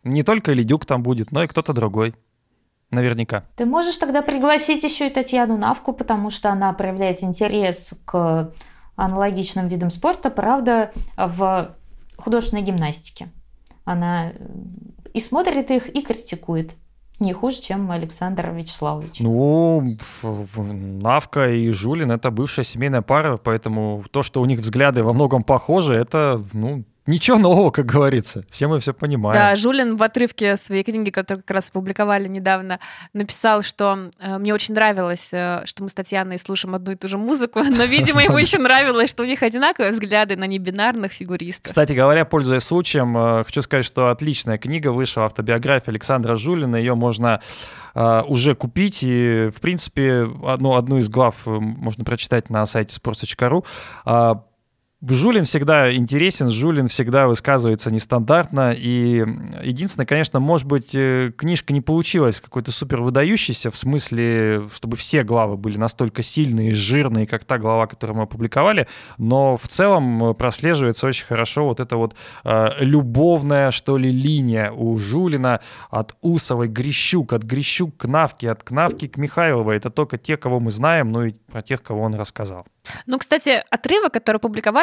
[0.04, 2.16] Не только Ледюк там будет, но и кто-то другой.
[2.92, 3.44] Наверняка.
[3.56, 8.52] Ты можешь тогда пригласить еще и Татьяну Навку, потому что она проявляет интерес к
[9.00, 11.76] аналогичным видом спорта, правда, в
[12.18, 13.30] художественной гимнастике.
[13.86, 14.34] Она э,
[15.14, 16.76] и смотрит их, и критикует.
[17.20, 19.20] Не хуже, чем Александр Вячеславович.
[19.20, 19.86] Ну,
[20.56, 25.44] Навка и Жулин— это бывшая семейная пара, поэтому то, что у них взгляды во многом
[25.44, 28.46] похожи, это, ну, Ничего нового, как говорится.
[28.52, 29.34] Все мы все понимаем.
[29.34, 32.80] Да, Жулин в отрывке своей книги, которую как раз опубликовали недавно,
[33.14, 37.08] написал, что э, мне очень нравилось, э, что мы с Татьяной слушаем одну и ту
[37.08, 41.66] же музыку, но, видимо, ему еще нравилось, что у них одинаковые взгляды на небинарных фигуристов.
[41.66, 46.76] Кстати говоря, пользуясь случаем, э, хочу сказать, что отличная книга вышла, автобиография Александра Жулина.
[46.76, 47.42] Ее можно
[47.96, 49.00] уже купить.
[49.02, 53.66] И, в принципе, одну, одну из глав можно прочитать на сайте sports.ru.
[55.08, 58.74] Жулин всегда интересен, Жулин всегда высказывается нестандартно.
[58.76, 59.24] И
[59.64, 65.24] единственное, конечно, может быть, э, книжка не получилась какой-то супер выдающейся, в смысле, чтобы все
[65.24, 68.88] главы были настолько сильные и жирные, как та глава, которую мы опубликовали.
[69.18, 74.98] Но в целом прослеживается очень хорошо вот эта вот э, любовная, что ли, линия у
[74.98, 79.78] Жулина от Усовой Грищук, от Грищук к Навке, от Кнавки к Михайловой.
[79.78, 82.66] Это только те, кого мы знаем, ну и про тех, кого он рассказал.
[83.06, 84.38] Ну, кстати, отрывок, который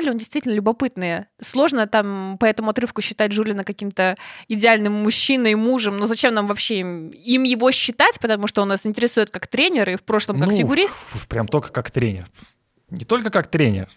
[0.07, 1.27] опубликовали, он действительно любопытный.
[1.41, 4.17] Сложно там по этому отрывку считать Жулина каким-то
[4.49, 5.97] идеальным мужчиной, мужем.
[5.97, 9.91] Но зачем нам вообще им, им его считать, потому что он нас интересует как тренер
[9.91, 10.97] и в прошлом как ну, фигурист?
[11.29, 12.27] Прям только как тренер.
[12.91, 13.89] Не только как тренер.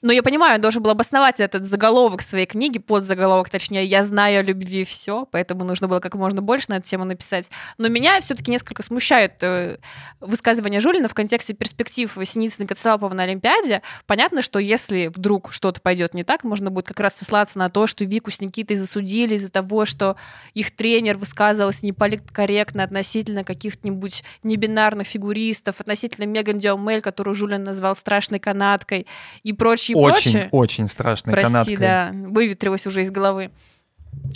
[0.00, 4.04] Но я понимаю, он должен был обосновать этот заголовок своей книги, под заголовок, точнее, «Я
[4.04, 7.50] знаю о любви все», поэтому нужно было как можно больше на эту тему написать.
[7.78, 9.78] Но меня все-таки несколько смущают э,
[10.20, 13.82] высказывания Жулина в контексте перспектив Синицына и Коцелапова на Олимпиаде.
[14.06, 17.88] Понятно, что если вдруг что-то пойдет не так, можно будет как раз сослаться на то,
[17.88, 20.16] что Вику с Никитой засудили из-за того, что
[20.54, 28.37] их тренер высказывался неполиткорректно относительно каких-нибудь небинарных фигуристов, относительно Меган Диомель, которую Жулин назвал страшной
[28.38, 29.06] канаткой
[29.42, 30.48] и прочее очень, прочее.
[30.52, 31.76] Очень страшной Прости, канаткой.
[31.76, 33.50] да, выветрилось уже из головы.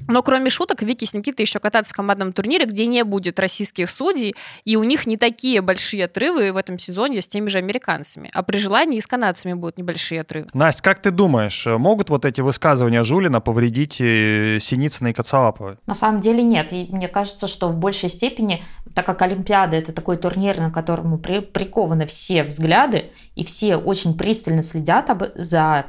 [0.08, 3.90] Но кроме шуток, Вики с Никитой еще кататься в командном турнире, где не будет российских
[3.90, 8.30] судей, и у них не такие большие отрывы в этом сезоне с теми же американцами.
[8.34, 10.48] А при желании и с канадцами будут небольшие отрывы.
[10.54, 15.78] Настя, как ты думаешь, могут вот эти высказывания Жулина повредить э, Синицына и Коцалапова?
[15.86, 16.72] На самом деле нет.
[16.72, 18.62] И мне кажется, что в большей степени,
[18.94, 24.16] так как Олимпиада– это такой турнир, на котором при, прикованы все взгляды, и все очень
[24.16, 25.86] пристально следят об, за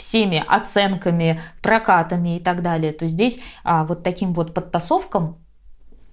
[0.00, 5.36] всеми оценками, прокатами и так далее, то здесь а, вот таким вот подтасовкам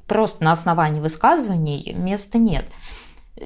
[0.07, 2.65] просто на основании высказываний места нет.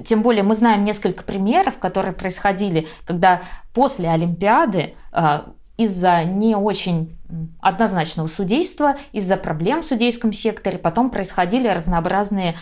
[0.03, 3.41] Тем более мы знаем несколько примеров, которые происходили, когда
[3.73, 7.17] после Олимпиады а, из-за не очень
[7.59, 12.55] однозначного судейства, из-за проблем в судейском секторе потом происходили разнообразные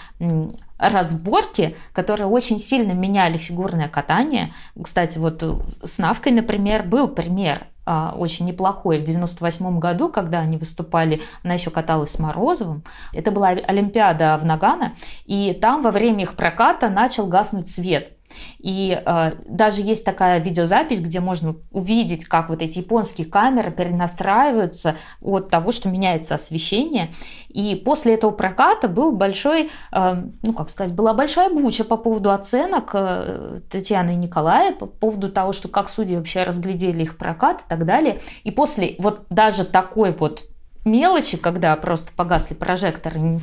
[0.77, 4.53] разборки, которые очень сильно меняли фигурное катание.
[4.81, 5.43] Кстати, вот
[5.83, 7.67] с Навкой, например, был пример
[8.15, 12.83] очень неплохой в 98 году, когда они выступали, она еще каталась с Морозовым.
[13.13, 18.13] Это была Олимпиада в Нагано, и там во время их проката начал гаснуть свет–
[18.59, 24.95] и э, даже есть такая видеозапись, где можно увидеть, как вот эти японские камеры перенастраиваются
[25.21, 27.11] от того, что меняется освещение.
[27.49, 32.31] И после этого проката был большой, э, ну как сказать, была большая буча по поводу
[32.31, 37.61] оценок э, Татьяны и Николая, по поводу того, что как судьи вообще разглядели их прокат
[37.61, 38.19] и так далее.
[38.43, 40.43] И после вот даже такой вот
[40.85, 43.39] мелочи, когда просто погасли прожекторы,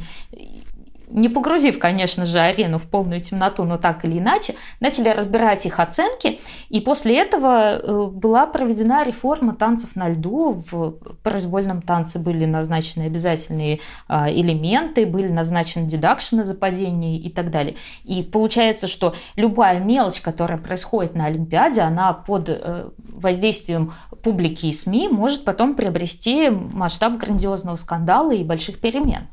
[1.09, 5.79] не погрузив, конечно же, арену в полную темноту, но так или иначе, начали разбирать их
[5.79, 10.63] оценки, и после этого э, была проведена реформа танцев на льду.
[10.71, 10.93] В
[11.23, 17.77] произвольном танце были назначены обязательные а, элементы, были назначены дедакшены за падение и так далее.
[18.05, 23.93] И получается, что любая мелочь, которая происходит на Олимпиаде, она под э, воздействием
[24.23, 29.29] публики и СМИ может потом приобрести масштаб грандиозного скандала и больших перемен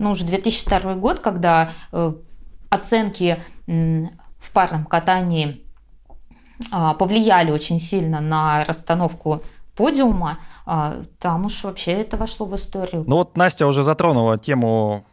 [0.00, 2.12] ну, уже 2002 год, когда э,
[2.70, 5.62] оценки в парном катании
[6.72, 9.42] а, повлияли очень сильно на расстановку
[9.76, 13.04] подиума, а, там уж вообще это вошло в историю.
[13.06, 15.06] Ну вот Настя уже затронула тему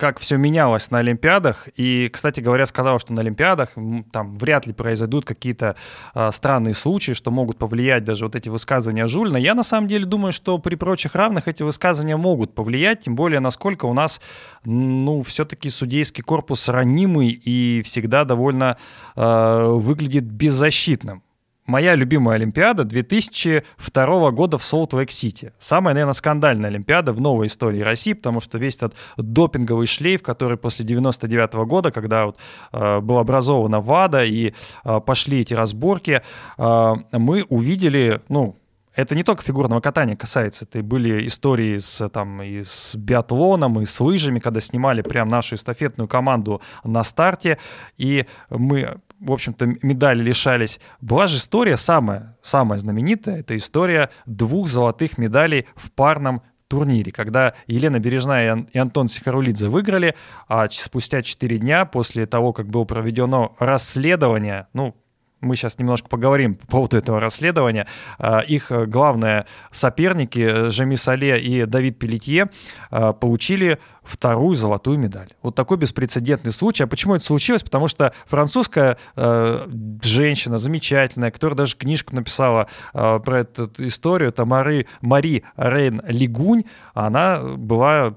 [0.00, 1.68] как все менялось на Олимпиадах.
[1.76, 3.74] И, кстати говоря, сказал, что на Олимпиадах
[4.10, 5.76] там вряд ли произойдут какие-то
[6.14, 9.36] э, странные случаи, что могут повлиять даже вот эти высказывания Жульна.
[9.36, 13.40] Я на самом деле думаю, что при прочих равных эти высказывания могут повлиять, тем более
[13.40, 14.22] насколько у нас,
[14.64, 18.78] ну, все-таки судейский корпус ранимый и всегда довольно
[19.16, 21.22] э, выглядит беззащитным
[21.70, 25.52] моя любимая Олимпиада 2002 года в Солт-Лейк-Сити.
[25.58, 30.56] Самая, наверное, скандальная Олимпиада в новой истории России, потому что весь этот допинговый шлейф, который
[30.58, 32.38] после 99 года, когда вот,
[32.72, 34.52] э, была образована ВАДА и
[34.84, 36.22] э, пошли эти разборки,
[36.58, 38.56] э, мы увидели, ну,
[38.96, 43.86] это не только фигурного катания касается, это были истории с, там, и с биатлоном, и
[43.86, 47.58] с лыжами, когда снимали прям нашу эстафетную команду на старте,
[47.96, 50.80] и мы в общем-то, медали лишались.
[51.00, 57.54] Была же история самая, самая знаменитая, это история двух золотых медалей в парном турнире, когда
[57.66, 60.14] Елена Бережная и Антон Сихарулидзе выиграли,
[60.48, 64.94] а спустя 4 дня после того, как было проведено расследование, ну,
[65.40, 67.86] мы сейчас немножко поговорим по поводу этого расследования.
[68.18, 72.50] А, их э, главные соперники э, Жеми Сале и Давид Пелетье
[72.90, 75.28] э, получили вторую золотую медаль.
[75.42, 76.84] Вот такой беспрецедентный случай.
[76.84, 77.62] А почему это случилось?
[77.62, 79.68] Потому что французская э,
[80.02, 86.64] женщина замечательная, которая даже книжку написала э, про эту историю, это Мари, Мари Рейн Лигунь,
[86.94, 88.16] она была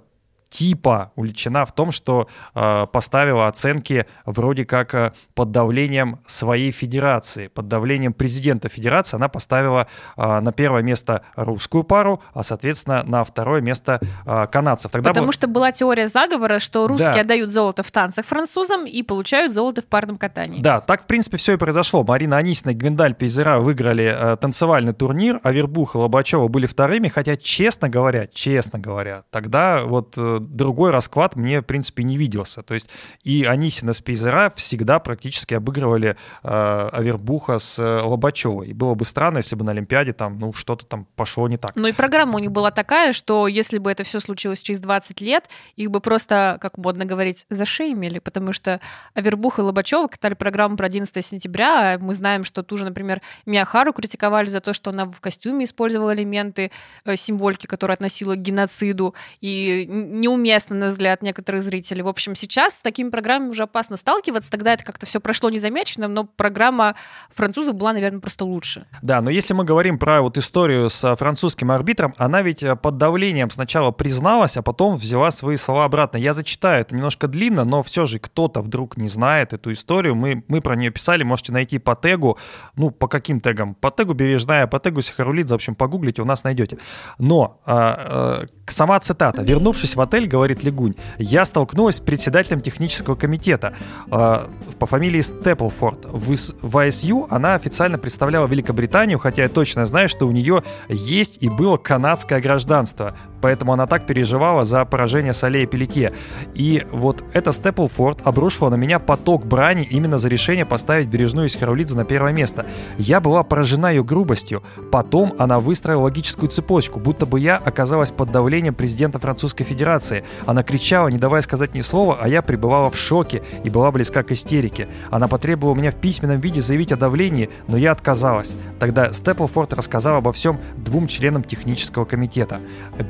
[0.54, 7.48] типа увлечена в том, что э, поставила оценки вроде как э, под давлением своей федерации,
[7.48, 9.16] под давлением президента федерации.
[9.18, 14.92] Она поставила э, на первое место русскую пару, а, соответственно, на второе место э, канадцев.
[14.92, 15.34] Тогда Потому был...
[15.34, 17.22] что была теория заговора, что русские да.
[17.22, 20.62] отдают золото в танцах французам и получают золото в парном катании.
[20.62, 22.04] Да, так, в принципе, все и произошло.
[22.04, 27.08] Марина Анисина и Гвиндаль Пейзера выиграли э, танцевальный турнир, а Вербух и Лобачева были вторыми,
[27.08, 32.62] хотя, честно говоря, честно говоря, тогда вот э, другой расклад мне, в принципе, не виделся.
[32.64, 32.90] То есть
[33.24, 38.68] и Анисина с Пейзера всегда практически обыгрывали э, Авербуха с э, Лобачевой.
[38.68, 41.72] И было бы странно, если бы на Олимпиаде там, ну, что-то там пошло не так.
[41.76, 45.22] Ну и программа у них была такая, что если бы это все случилось через 20
[45.22, 48.80] лет, их бы просто, как модно говорить, зашеймили, потому что
[49.14, 53.22] Авербух и Лобачева катали программу про 11 сентября, а мы знаем, что ту же, например,
[53.46, 56.72] Миахару критиковали за то, что она в костюме использовала элементы
[57.06, 62.02] э, символики, которые относила к геноциду, и не неуместно, на взгляд некоторых зрителей.
[62.02, 64.50] В общем, сейчас с такими программами уже опасно сталкиваться.
[64.50, 66.96] Тогда это как-то все прошло незамеченным, но программа
[67.30, 68.86] французов была, наверное, просто лучше.
[69.02, 72.98] Да, но если мы говорим про вот историю с французским арбитром, она ведь э, под
[72.98, 76.18] давлением сначала призналась, а потом взяла свои слова обратно.
[76.18, 80.16] Я зачитаю, это немножко длинно, но все же кто-то вдруг не знает эту историю.
[80.16, 82.38] Мы, мы про нее писали, можете найти по тегу,
[82.76, 83.76] ну, по каким тегам?
[83.76, 86.78] По тегу Бережная, по тегу Сихарулидзе, в общем, погуглите, у нас найдете.
[87.20, 89.42] Но а, а, сама цитата.
[89.44, 93.74] «Вернувшись в отель,— говорит Легунь,— я столкнулась с председателем технического комитета
[94.10, 96.06] а, по фамилии Степлфорд.
[96.06, 101.38] В, в ISU она официально представляла Великобританию, хотя я точно знаю, что у нее есть
[101.42, 106.14] и было канадское гражданство поэтому она так переживала за поражение Солей Пелетье.
[106.54, 111.56] И вот эта Степлфорд обрушила на меня поток брани именно за решение поставить Бережную из
[111.58, 112.66] Харулидзе на первое место.
[112.98, 114.64] Я была поражена ее грубостью.
[114.94, 120.24] Потом она выстроила логическую цепочку, будто бы я оказалась под давлением президента Французской Федерации.
[120.46, 124.24] Она кричала, не давая сказать ни слова, а я пребывала в шоке и была близка
[124.24, 124.88] к истерике.
[125.12, 128.56] Она потребовала меня в письменном виде заявить о давлении, но я отказалась.
[128.80, 132.62] Тогда Степлфорд рассказал обо всем двум членам технического комитета.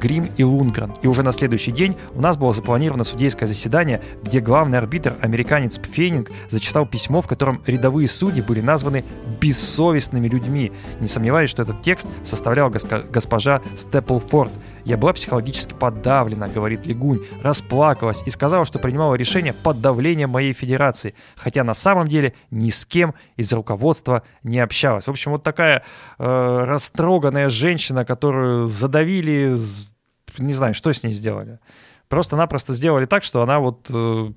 [0.02, 0.94] Грим Рим и Лунгрен.
[1.02, 5.78] И уже на следующий день у нас было запланировано судейское заседание, где главный арбитр, американец
[5.78, 9.04] Пфенинг, зачитал письмо, в котором рядовые судьи были названы
[9.40, 10.72] бессовестными людьми.
[11.00, 14.52] Не сомневаюсь, что этот текст составляла госпожа Степлфорд.
[14.86, 20.52] Я была психологически подавлена, говорит Легунь, расплакалась и сказала, что принимала решение под давлением моей
[20.52, 25.08] федерации, хотя на самом деле ни с кем из руководства не общалась.
[25.08, 25.84] В общем, вот такая
[26.20, 29.56] э, растроганная женщина, которую задавили
[30.38, 31.60] не знаю, что с ней сделали.
[32.10, 34.32] Просто-напросто сделали так, что она вот э,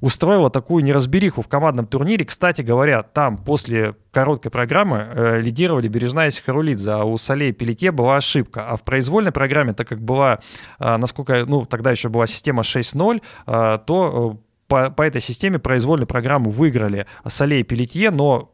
[0.00, 2.24] устроила такую неразбериху в командном турнире.
[2.24, 7.90] Кстати говоря, там после короткой программы э, лидировали Бережная и Сихарулидзе, а у Солей Пелете
[7.90, 8.68] была ошибка.
[8.68, 10.40] А в произвольной программе, так как была,
[10.78, 15.58] э, насколько, ну, тогда еще была система 6.0, э, то э, по, по этой системе
[15.58, 18.52] произвольную программу выиграли Солей Пелетье, но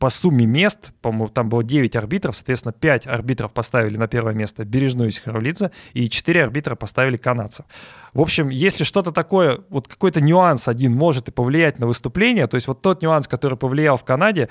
[0.00, 4.64] по сумме мест, по-моему, там было 9 арбитров, соответственно, 5 арбитров поставили на первое место
[4.64, 7.66] Бережную и Сихарулидзе, и 4 арбитра поставили канадцев.
[8.14, 12.54] В общем, если что-то такое, вот какой-то нюанс один может и повлиять на выступление, то
[12.54, 14.48] есть вот тот нюанс, который повлиял в Канаде,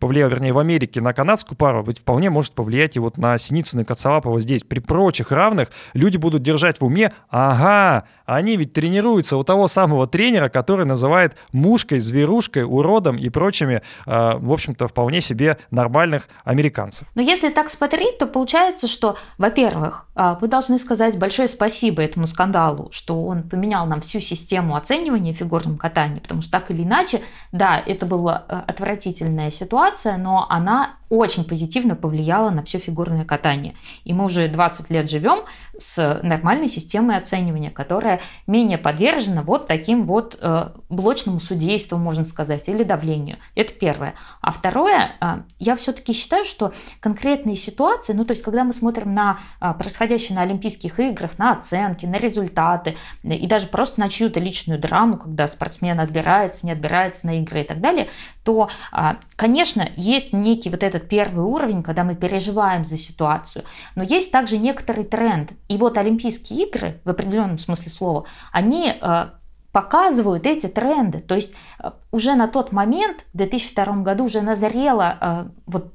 [0.00, 3.82] повлиял, вернее, в Америке на канадскую пару, ведь вполне может повлиять и вот на Синицына
[3.82, 4.64] и Коцалапова здесь.
[4.64, 10.06] При прочих равных люди будут держать в уме, ага, они ведь тренируются у того самого
[10.06, 17.08] тренера, который называет мушкой, зверушкой, уродом и прочими, э, в общем-то, вполне себе нормальных американцев.
[17.14, 22.26] Но если так смотреть, то получается, что, во-первых, э, вы должны сказать большое спасибо этому
[22.26, 26.84] скандалу, что он поменял нам всю систему оценивания в фигурном катании, потому что так или
[26.84, 27.20] иначе,
[27.52, 33.74] да, это была э, отвратительная ситуация, но она очень позитивно повлияла на все фигурное катание.
[34.04, 35.40] И мы уже 20 лет живем
[35.76, 42.68] с нормальной системой оценивания, которая менее подвержена вот таким вот э, блочному судейству, можно сказать,
[42.68, 43.38] или давлению.
[43.56, 44.14] Это первое.
[44.40, 49.12] А второе, э, я все-таки считаю, что конкретные ситуации, ну то есть когда мы смотрим
[49.12, 54.38] на э, происходящее на Олимпийских играх, на оценки, на результаты, и даже просто на чью-то
[54.38, 58.08] личную драму, когда спортсмен отбирается, не отбирается на игры и так далее,
[58.44, 64.02] то, э, конечно, есть некий вот этот первый уровень, когда мы переживаем за ситуацию, но
[64.02, 65.52] есть также некоторый тренд.
[65.68, 69.26] И вот Олимпийские игры, в определенном смысле слова, они э,
[69.72, 71.20] показывают эти тренды.
[71.20, 75.94] То есть э, уже на тот момент, в 2002 году, уже назрело э, вот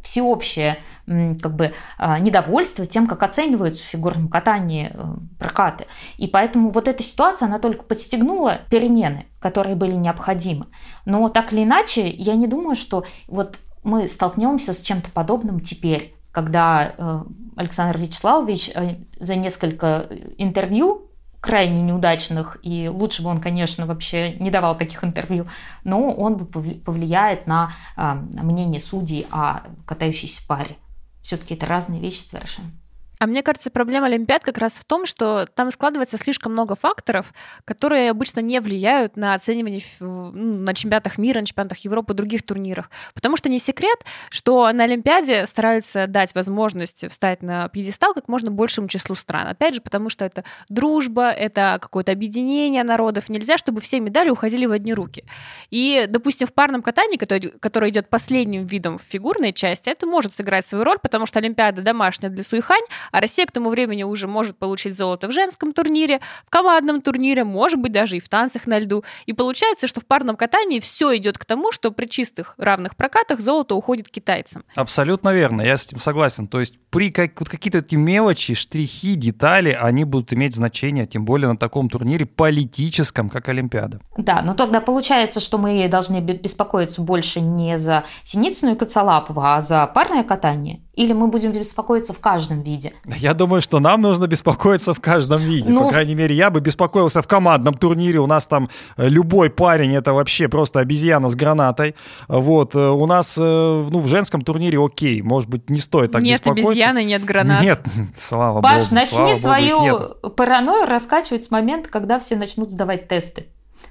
[0.00, 1.74] всеобщее как бы
[2.20, 4.94] недовольство тем, как оцениваются в фигурном катании
[5.38, 5.86] прокаты.
[6.16, 10.68] И поэтому вот эта ситуация, она только подстегнула перемены, которые были необходимы.
[11.04, 16.14] Но так или иначе, я не думаю, что вот мы столкнемся с чем-то подобным теперь
[16.38, 17.24] когда э,
[17.56, 21.10] Александр Вячеславович э, за несколько интервью
[21.40, 25.46] крайне неудачных, и лучше бы он, конечно, вообще не давал таких интервью,
[25.82, 30.76] но он бы повлияет на э, мнение судей о катающейся паре.
[31.22, 32.70] Все-таки это разные вещи совершенно.
[33.18, 37.32] А мне кажется, проблема Олимпиад как раз в том, что там складывается слишком много факторов,
[37.64, 42.90] которые обычно не влияют на оценивание ну, на чемпионатах мира, на чемпионатах Европы, других турнирах.
[43.14, 48.50] Потому что не секрет, что на Олимпиаде стараются дать возможность встать на пьедестал как можно
[48.50, 49.48] большему числу стран.
[49.48, 53.28] Опять же, потому что это дружба, это какое-то объединение народов.
[53.28, 55.24] Нельзя, чтобы все медали уходили в одни руки.
[55.70, 60.66] И, допустим, в парном катании, который, идет последним видом в фигурной части, это может сыграть
[60.66, 64.58] свою роль, потому что Олимпиада домашняя для Суихань, а Россия к тому времени уже может
[64.58, 68.78] получить золото в женском турнире, в командном турнире, может быть, даже и в танцах на
[68.78, 69.04] льду.
[69.26, 73.40] И получается, что в парном катании все идет к тому, что при чистых равных прокатах
[73.40, 74.64] золото уходит китайцам.
[74.74, 76.46] Абсолютно верно, я с этим согласен.
[76.48, 81.24] То есть при как, вот какие-то эти мелочи, штрихи, детали, они будут иметь значение, тем
[81.24, 84.00] более на таком турнире политическом, как Олимпиада.
[84.16, 89.60] Да, но тогда получается, что мы должны беспокоиться больше не за Синицыну и Коцалапова, а
[89.60, 90.80] за парное катание.
[90.98, 92.92] Или мы будем беспокоиться в каждом виде?
[93.06, 95.70] Я думаю, что нам нужно беспокоиться в каждом виде.
[95.70, 98.18] Ну, По крайней мере, я бы беспокоился в командном турнире.
[98.18, 101.94] У нас там э, любой парень это вообще просто обезьяна с гранатой.
[102.26, 102.74] Вот.
[102.74, 105.22] Э, у нас э, ну, в женском турнире окей.
[105.22, 106.77] Может быть, не стоит так нет беспокоиться.
[106.78, 107.62] Обезьяны, нет гранат.
[107.62, 107.80] Нет,
[108.28, 108.84] слава Паш, богу.
[108.84, 113.46] Паш, начни свою богу, паранойю раскачивать с момента, когда все начнут сдавать тесты.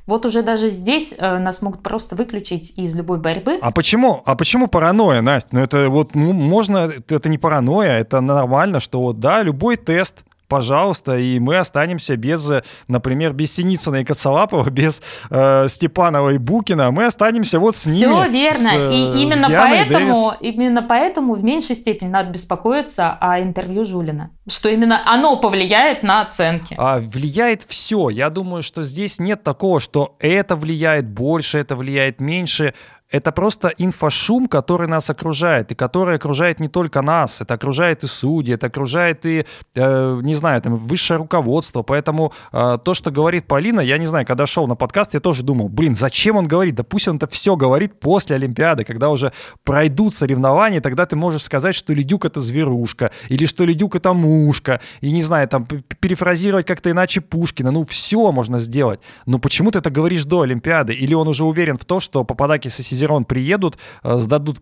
[0.06, 3.60] Вот уже даже здесь э, нас могут просто выключить из любой борьбы.
[3.62, 4.22] А почему?
[4.26, 5.50] А почему паранойя, Настя?
[5.52, 10.24] Ну это вот ну, можно, это не паранойя, это нормально, что вот да, любой тест
[10.48, 12.52] пожалуйста, и мы останемся без,
[12.88, 17.98] например, без Синицына и Коцалапова, без э, Степанова и Букина, мы останемся вот с ними.
[17.98, 23.86] Все верно, с, и именно поэтому, именно поэтому в меньшей степени надо беспокоиться о интервью
[23.86, 26.76] Жулина, что именно оно повлияет на оценки.
[26.78, 28.10] А влияет все.
[28.10, 32.74] Я думаю, что здесь нет такого, что это влияет больше, это влияет меньше
[33.10, 38.08] это просто инфошум, который нас окружает, и который окружает не только нас, это окружает и
[38.08, 39.46] судьи, это окружает и,
[39.76, 41.84] э, не знаю, там, высшее руководство.
[41.84, 45.44] Поэтому э, то, что говорит Полина, я не знаю, когда шел на подкаст, я тоже
[45.44, 46.76] думал, блин, зачем он говорит?
[46.76, 49.32] Да пусть он это все говорит после Олимпиады, когда уже
[49.64, 54.82] пройдут соревнования, тогда ты можешь сказать, что Ледюк это зверушка, или что Ледюк это мушка,
[55.00, 57.72] и, не знаю, там, перефразировать как-то иначе Пушкина.
[57.72, 59.00] Ну, все можно сделать.
[59.26, 60.94] Но почему ты это говоришь до Олимпиады?
[60.94, 64.60] Или он уже уверен в том, что Пападаки и Сизерон приедут, э, сдадут,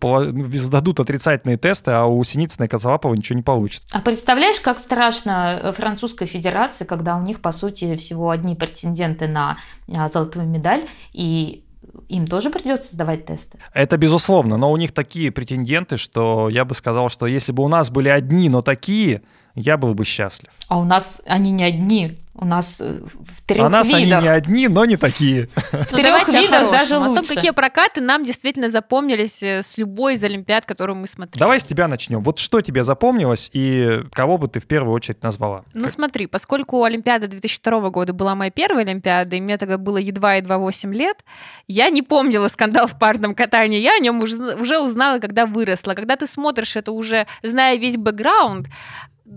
[0.54, 3.88] сдадут отрицательные тесты, а у Синицына и Коцалапова ничего не получится.
[3.94, 9.28] А представляешь, как страшно э, Французской Федерации, когда у них, по сути, всего одни претенденты
[9.28, 9.58] на
[9.94, 11.64] а, золотую медаль, и
[12.10, 13.58] им тоже придется сдавать тесты?
[13.74, 17.68] Это безусловно, но у них такие претенденты, что я бы сказал, что если бы у
[17.68, 19.22] нас были одни, но такие,
[19.56, 20.50] я был бы счастлив.
[20.68, 24.02] А у нас они не одни, у нас э, в трех А нас видах.
[24.02, 25.48] они не одни, но не такие.
[25.56, 27.12] В ну, трех видах даже лучше.
[27.12, 31.40] О том, какие прокаты нам действительно запомнились э, с любой из Олимпиад, которую мы смотрели.
[31.40, 32.22] Давай с тебя начнем.
[32.22, 35.64] Вот что тебе запомнилось и кого бы ты в первую очередь назвала?
[35.74, 35.92] Ну как...
[35.92, 40.94] смотри, поскольку Олимпиада 2002 года была моя первая Олимпиада, и мне тогда было едва-едва 8
[40.94, 41.24] лет,
[41.68, 43.80] я не помнила скандал в парном катании.
[43.80, 45.94] Я о нем уже, уже узнала, когда выросла.
[45.94, 48.68] Когда ты смотришь это уже, зная весь бэкграунд,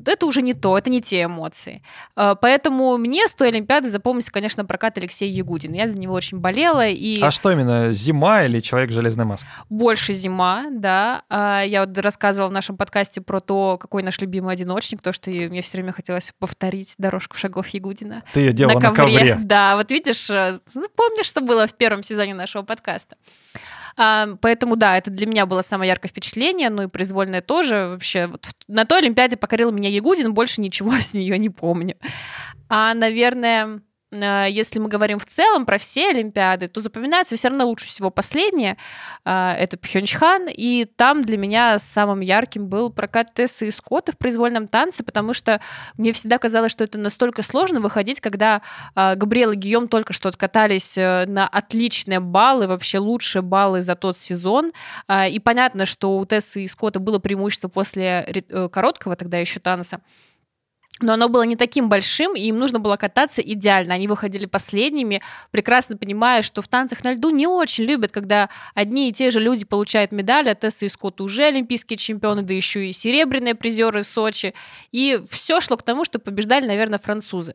[0.07, 1.83] это уже не то, это не те эмоции.
[2.17, 5.75] А, поэтому мне с той Олимпиады запомнился, конечно, прокат Алексея Ягудина.
[5.75, 6.87] Я за него очень болела.
[6.87, 7.21] И...
[7.21, 9.49] А что именно, зима или человек в железной маске?
[9.69, 11.23] Больше зима, да.
[11.29, 15.31] А, я вот рассказывала в нашем подкасте про то, какой наш любимый одиночник, то, что
[15.31, 18.23] мне все время хотелось повторить дорожку шагов Ягудина.
[18.33, 19.13] Ты ее делала на ковре.
[19.13, 19.37] На ковре.
[19.41, 23.17] Да, вот видишь, э, ну, помнишь, что было в первом сезоне нашего подкаста.
[23.97, 27.89] Поэтому, да, это для меня было самое яркое впечатление, ну и произвольное тоже.
[27.93, 31.97] Вообще, вот на той Олимпиаде покорил меня Ягудин, больше ничего с нее не помню.
[32.69, 33.81] А, наверное,
[34.11, 38.79] если мы говорим в целом про все Олимпиады, то запоминается все равно лучше всего последнее.
[39.25, 44.19] Э, это Пхенчхан, и там для меня самым ярким был прокат Тессы и Скотта в
[44.19, 45.61] произвольном танце, потому что
[45.99, 48.63] мне всегда казалось, что это настолько сложно выходить, когда
[48.95, 54.19] э, Габриэл и Гийом только что откатались на отличные баллы, вообще лучшие баллы за тот
[54.19, 54.73] сезон.
[55.31, 60.01] И понятно, что у Тессы и Скотта было преимущество после короткого тогда еще танца
[61.01, 63.95] но оно было не таким большим, и им нужно было кататься идеально.
[63.95, 69.09] Они выходили последними, прекрасно понимая, что в танцах на льду не очень любят, когда одни
[69.09, 72.87] и те же люди получают медали, а Тесса и Скотт уже олимпийские чемпионы, да еще
[72.87, 74.55] и серебряные призеры Сочи.
[74.93, 77.55] И все шло к тому, что побеждали, наверное, французы.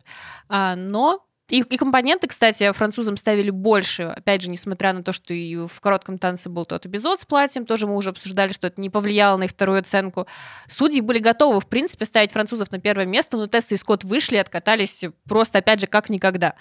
[0.50, 5.36] А, но и, и компоненты, кстати, французам ставили больше, опять же, несмотря на то, что
[5.36, 8.82] и в коротком танце был тот эпизод с платьем, тоже мы уже обсуждали, что это
[8.82, 10.26] не повлияло на их вторую оценку.
[10.68, 14.38] Судьи были готовы, в принципе, ставить французов на первое место, но Тесса и Скотт вышли
[14.38, 16.56] и откатались просто, опять же, как никогда.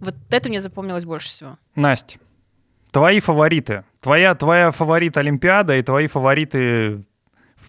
[0.00, 1.58] Вот это мне запомнилось больше всего.
[1.76, 2.18] Настя,
[2.90, 3.84] твои фавориты.
[4.00, 7.04] Твоя, твоя фаворит Олимпиада и твои фавориты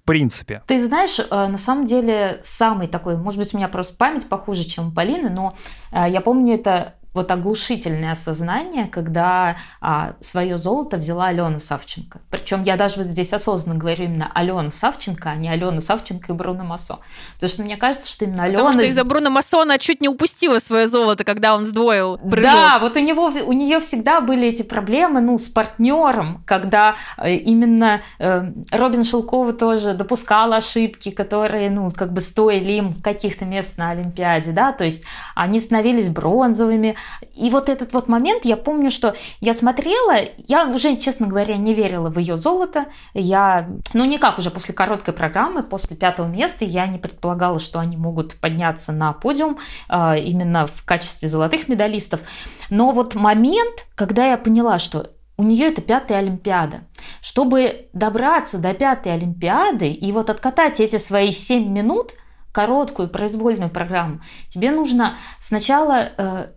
[0.06, 0.62] принципе.
[0.68, 4.64] Ты знаешь, э, на самом деле самый такой, может быть, у меня просто память похуже,
[4.64, 5.54] чем у Полины, но
[5.92, 12.20] э, я помню это вот оглушительное осознание, когда а, свое золото взяла Алена Савченко.
[12.30, 16.36] Причем я даже вот здесь осознанно говорю именно Алена Савченко, а не Алена Савченко и
[16.36, 17.00] Бруно Массо.
[17.36, 18.58] Потому что мне кажется, что именно Алена...
[18.58, 22.52] Потому что из-за Бруно Массо она чуть не упустила свое золото, когда он сдвоил прыжок.
[22.52, 27.36] Да, вот у, него, у нее всегда были эти проблемы ну, с партнером, когда э,
[27.36, 33.78] именно э, Робин Шелкова тоже допускала ошибки, которые ну, как бы стоили им каких-то мест
[33.78, 35.04] на Олимпиаде, да, то есть
[35.36, 36.96] они становились бронзовыми,
[37.36, 41.74] И вот этот вот момент, я помню, что я смотрела, я уже, честно говоря, не
[41.74, 42.86] верила в ее золото.
[43.14, 47.98] Я, ну никак уже после короткой программы, после пятого места, я не предполагала, что они
[47.98, 49.58] могут подняться на подиум
[49.90, 52.22] э, именно в качестве золотых медалистов.
[52.70, 56.82] Но вот момент, когда я поняла, что у нее это пятая Олимпиада.
[57.22, 62.12] Чтобы добраться до пятой Олимпиады и вот откатать эти свои семь минут,
[62.52, 66.48] короткую произвольную программу, тебе нужно сначала э,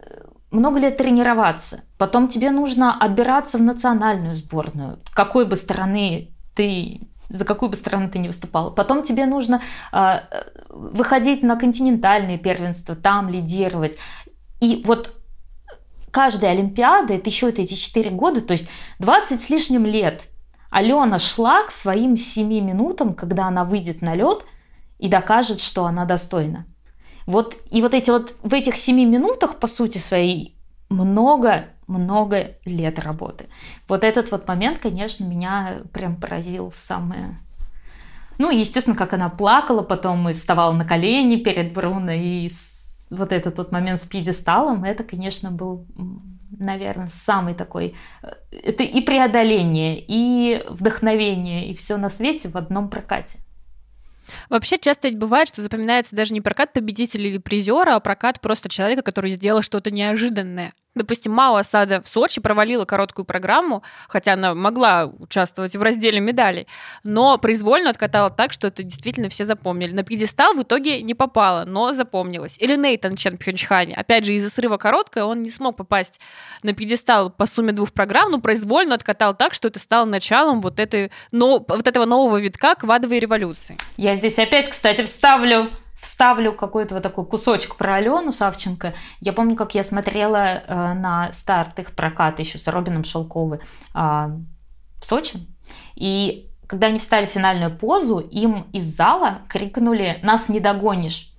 [0.56, 7.44] много лет тренироваться, потом тебе нужно отбираться в национальную сборную, какой бы стороны ты за
[7.44, 8.72] какую бы сторону ты не выступал.
[8.72, 9.60] Потом тебе нужно
[9.92, 10.20] э,
[10.68, 13.98] выходить на континентальные первенства, там лидировать.
[14.60, 15.12] И вот
[16.10, 18.68] каждая Олимпиада, это еще это эти 4 года, то есть
[19.00, 20.28] 20 с лишним лет.
[20.70, 24.44] Алена шла к своим 7 минутам, когда она выйдет на лед
[24.98, 26.66] и докажет, что она достойна.
[27.26, 30.56] Вот, и вот эти вот в этих 7 минутах, по сути своей,
[30.88, 33.46] много много лет работы.
[33.88, 37.38] Вот этот вот момент, конечно, меня прям поразил в самое...
[38.38, 42.50] Ну, естественно, как она плакала потом и вставала на колени перед Бруно, и
[43.10, 45.86] вот этот вот момент с пьедесталом, это, конечно, был,
[46.50, 47.94] наверное, самый такой...
[48.22, 53.38] Э, это и преодоление, и вдохновение, и все на свете в одном прокате.
[54.48, 58.68] Вообще часто ведь бывает, что запоминается даже не прокат победителя или призера, а прокат просто
[58.68, 60.72] человека, который сделал что-то неожиданное.
[60.96, 66.66] Допустим, Мао Асада в Сочи провалила короткую программу, хотя она могла участвовать в разделе медалей,
[67.04, 69.92] но произвольно откатала так, что это действительно все запомнили.
[69.92, 72.56] На пьедестал в итоге не попала, но запомнилась.
[72.58, 73.92] Или Нейтан Чен Пхенчхани.
[73.92, 76.18] Опять же, из-за срыва короткой он не смог попасть
[76.62, 80.80] на пьедестал по сумме двух программ, но произвольно откатал так, что это стало началом вот,
[80.80, 83.76] этой, но, вот этого нового витка квадовой революции.
[83.98, 85.68] Я здесь опять, кстати, вставлю
[86.06, 88.94] вставлю какой-то вот такой кусочек про Алену Савченко.
[89.20, 93.60] Я помню, как я смотрела э, на старт их проката еще с Робином Шелковой э,
[93.92, 95.38] в Сочи.
[95.96, 101.32] И когда они встали в финальную позу, им из зала крикнули «Нас не догонишь!»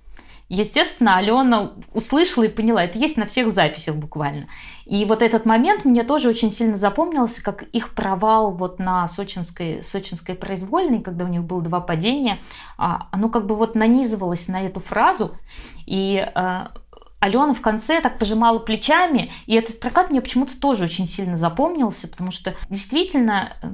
[0.50, 4.48] Естественно, Алена услышала и поняла, это есть на всех записях буквально.
[4.88, 9.82] И вот этот момент мне тоже очень сильно запомнился, как их провал вот на сочинской,
[9.82, 12.40] сочинской произвольной, когда у них было два падения,
[12.78, 15.36] а, оно как бы вот нанизывалось на эту фразу,
[15.84, 16.72] и а,
[17.20, 22.08] Алена в конце так пожимала плечами, и этот прокат мне почему-то тоже очень сильно запомнился,
[22.08, 23.68] потому что действительно э,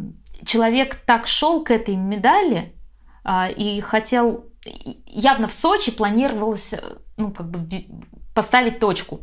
[0.44, 2.74] человек так шел к этой медали
[3.22, 4.46] а, и хотел
[5.06, 6.80] явно в Сочи планировалось э,
[7.16, 7.68] ну, как бы
[8.34, 9.20] поставить точку.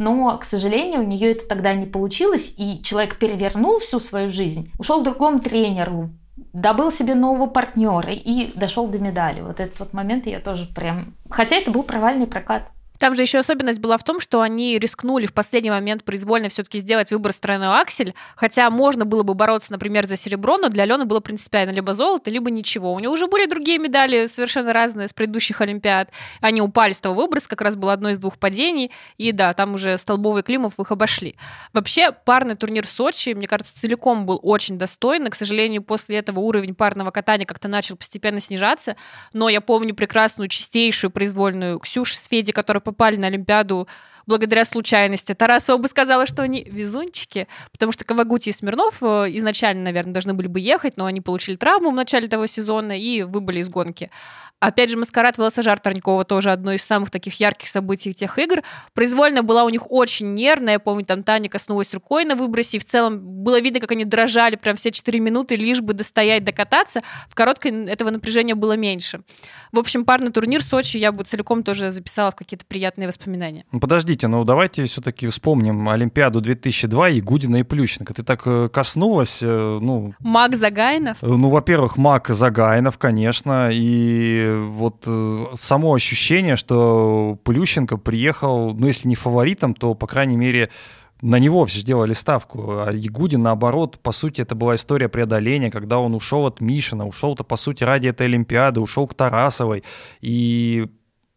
[0.00, 4.72] Но, к сожалению, у нее это тогда не получилось, и человек перевернул всю свою жизнь,
[4.78, 6.08] ушел к другому тренеру,
[6.54, 9.42] добыл себе нового партнера и дошел до медали.
[9.42, 11.12] Вот этот вот момент я тоже прям...
[11.28, 12.70] Хотя это был провальный прокат.
[13.00, 16.78] Там же еще особенность была в том, что они рискнули в последний момент произвольно все-таки
[16.80, 21.06] сделать выбор стороной аксель, хотя можно было бы бороться, например, за серебро, но для Алены
[21.06, 22.92] было принципиально либо золото, либо ничего.
[22.92, 26.10] У нее уже были другие медали, совершенно разные с предыдущих Олимпиад.
[26.42, 29.72] Они упали с того выброса, как раз было одно из двух падений, и да, там
[29.74, 31.36] уже Столбовый Климов их обошли.
[31.72, 35.30] Вообще, парный турнир в Сочи, мне кажется, целиком был очень достойный.
[35.30, 38.96] К сожалению, после этого уровень парного катания как-то начал постепенно снижаться,
[39.32, 43.86] но я помню прекрасную, чистейшую произвольную Ксюшу с Феди, которая попали на Олимпиаду
[44.26, 45.34] благодаря случайности.
[45.34, 50.34] Тарасова бы сказала, что они везунчики, потому что Кавагути и Смирнов э, изначально, наверное, должны
[50.34, 54.10] были бы ехать, но они получили травму в начале того сезона и выбыли из гонки.
[54.60, 58.62] Опять же, маскарад велосажар Торникова тоже одно из самых таких ярких событий тех игр.
[58.92, 60.74] Произвольно была у них очень нервная.
[60.74, 64.04] Я помню, там Таня коснулась рукой на выбросе, и в целом было видно, как они
[64.04, 67.00] дрожали прям все 4 минуты, лишь бы достоять, докататься.
[67.30, 69.22] В короткой этого напряжения было меньше.
[69.72, 73.64] В общем, парный турнир Сочи я бы целиком тоже записала в какие-то приятные воспоминания.
[73.72, 78.12] Ну, подождите, ну давайте все-таки вспомним Олимпиаду 2002 и Гудина и Плющенко.
[78.12, 80.14] Ты так э, коснулась, э, ну...
[80.18, 81.18] Мак Загайнов?
[81.22, 89.08] Ну, во-первых, Мак Загайнов, конечно, и вот э, само ощущение, что Плющенко приехал, ну, если
[89.08, 90.70] не фаворитом, то, по крайней мере,
[91.22, 92.80] на него все сделали ставку.
[92.80, 97.44] А Ягудин, наоборот, по сути, это была история преодоления, когда он ушел от Мишина, ушел-то,
[97.44, 99.84] по сути, ради этой Олимпиады, ушел к Тарасовой.
[100.20, 100.88] И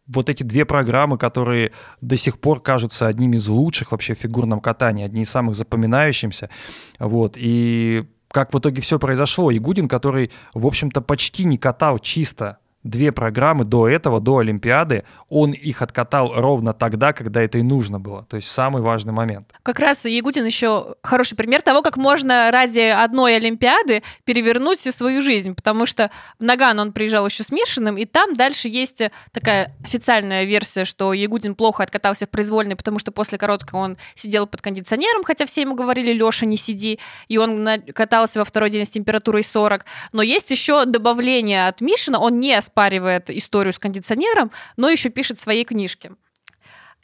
[0.06, 4.60] вот эти две программы, которые до сих пор кажутся одними из лучших вообще в фигурном
[4.60, 6.50] катании, одни из самых запоминающимся.
[6.98, 7.34] Вот.
[7.36, 9.52] И как в итоге все произошло.
[9.52, 15.52] Игудин, который, в общем-то, почти не катал чисто две программы до этого, до Олимпиады, он
[15.52, 19.52] их откатал ровно тогда, когда это и нужно было, то есть в самый важный момент.
[19.62, 25.22] Как раз Ягудин еще хороший пример того, как можно ради одной Олимпиады перевернуть всю свою
[25.22, 29.74] жизнь, потому что в Наган он приезжал еще с Мишиным, и там дальше есть такая
[29.82, 34.60] официальная версия, что Ягудин плохо откатался в произвольной, потому что после короткого он сидел под
[34.60, 38.90] кондиционером, хотя все ему говорили, Леша, не сиди, и он катался во второй день с
[38.90, 39.86] температурой 40.
[40.12, 45.38] Но есть еще добавление от Мишина, он не оспаривает историю с кондиционером, но еще пишет
[45.38, 46.10] в своей книжке.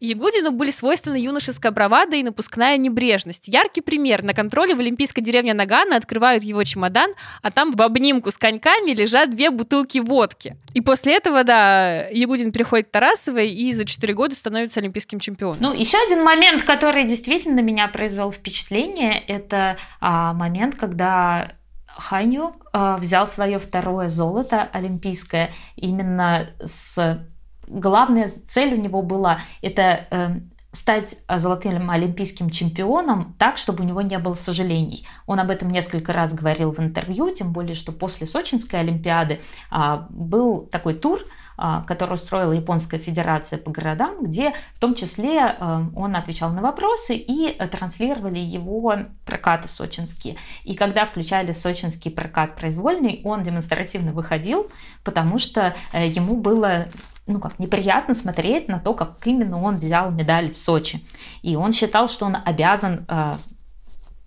[0.03, 3.49] Ягудину были свойственны юношеская бравада и напускная небрежность.
[3.49, 4.23] Яркий пример.
[4.23, 7.13] На контроле в олимпийской деревне Нагана открывают его чемодан,
[7.43, 10.57] а там в обнимку с коньками лежат две бутылки водки.
[10.73, 15.59] И после этого, да, Ягудин приходит к Тарасовой и за 4 года становится олимпийским чемпионом.
[15.61, 21.60] Ну, еще один момент, который действительно на меня произвел впечатление, это а, момент, когда
[22.01, 27.21] Ханю а, взял свое второе золото олимпийское именно с
[27.69, 30.31] главная цель у него была это э,
[30.73, 35.07] стать золотым олимпийским чемпионом так, чтобы у него не было сожалений.
[35.27, 39.41] Он об этом несколько раз говорил в интервью, тем более, что после Сочинской Олимпиады
[39.71, 41.21] а, был такой тур,
[41.87, 47.17] который устроила Японская Федерация по городам, где в том числе а, он отвечал на вопросы
[47.17, 48.95] и транслировали его
[49.25, 50.37] прокаты сочинские.
[50.65, 54.69] И когда включали сочинский прокат произвольный, он демонстративно выходил,
[55.05, 56.89] потому что э, ему было
[57.27, 61.05] ну как, неприятно смотреть на то, как именно он взял медаль в Сочи.
[61.43, 63.37] И он считал, что он обязан э,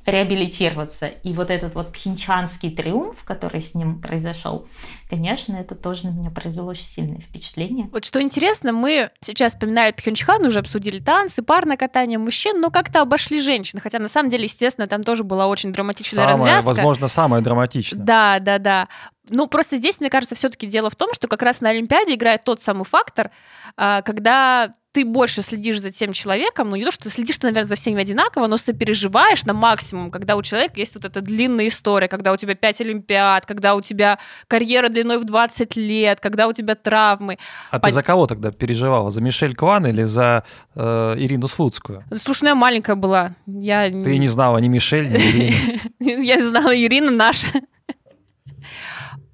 [0.06, 1.08] реабилитироваться.
[1.08, 4.68] И вот этот вот пхенчанский триумф, который с ним произошел,
[5.10, 7.90] конечно, это тоже на меня произвело очень сильное впечатление.
[7.92, 13.02] Вот что интересно, мы сейчас вспоминали Пхенчхан, уже обсудили танцы, парное катание мужчин, но как-то
[13.02, 16.68] обошли женщин, хотя на самом деле, естественно, там тоже была очень драматичная самое, развязка.
[16.68, 18.02] Возможно, самая драматичная.
[18.04, 18.88] Да, да, да.
[19.30, 22.44] Ну, просто здесь, мне кажется, все-таки дело в том, что как раз на Олимпиаде играет
[22.44, 23.32] тот самый фактор,
[23.78, 27.48] а, когда ты больше следишь за тем человеком, ну не то, что ты следишь, ты,
[27.48, 31.68] наверное, за всеми одинаково, но сопереживаешь на максимум, когда у человека есть вот эта длинная
[31.68, 36.48] история, когда у тебя 5 Олимпиад, когда у тебя карьера длиной в 20 лет, когда
[36.48, 37.40] у тебя травмы.
[37.72, 37.90] А Пон...
[37.90, 39.10] ты за кого тогда переживала?
[39.10, 40.44] За Мишель Кван или за
[40.76, 42.04] э, Ирину Слуцкую?
[42.16, 43.32] Слушай, ну я маленькая была.
[43.48, 43.90] Я...
[43.90, 45.80] Ты не знала ни Мишель, ни Ирину?
[46.24, 47.48] Я знала Ирина наша.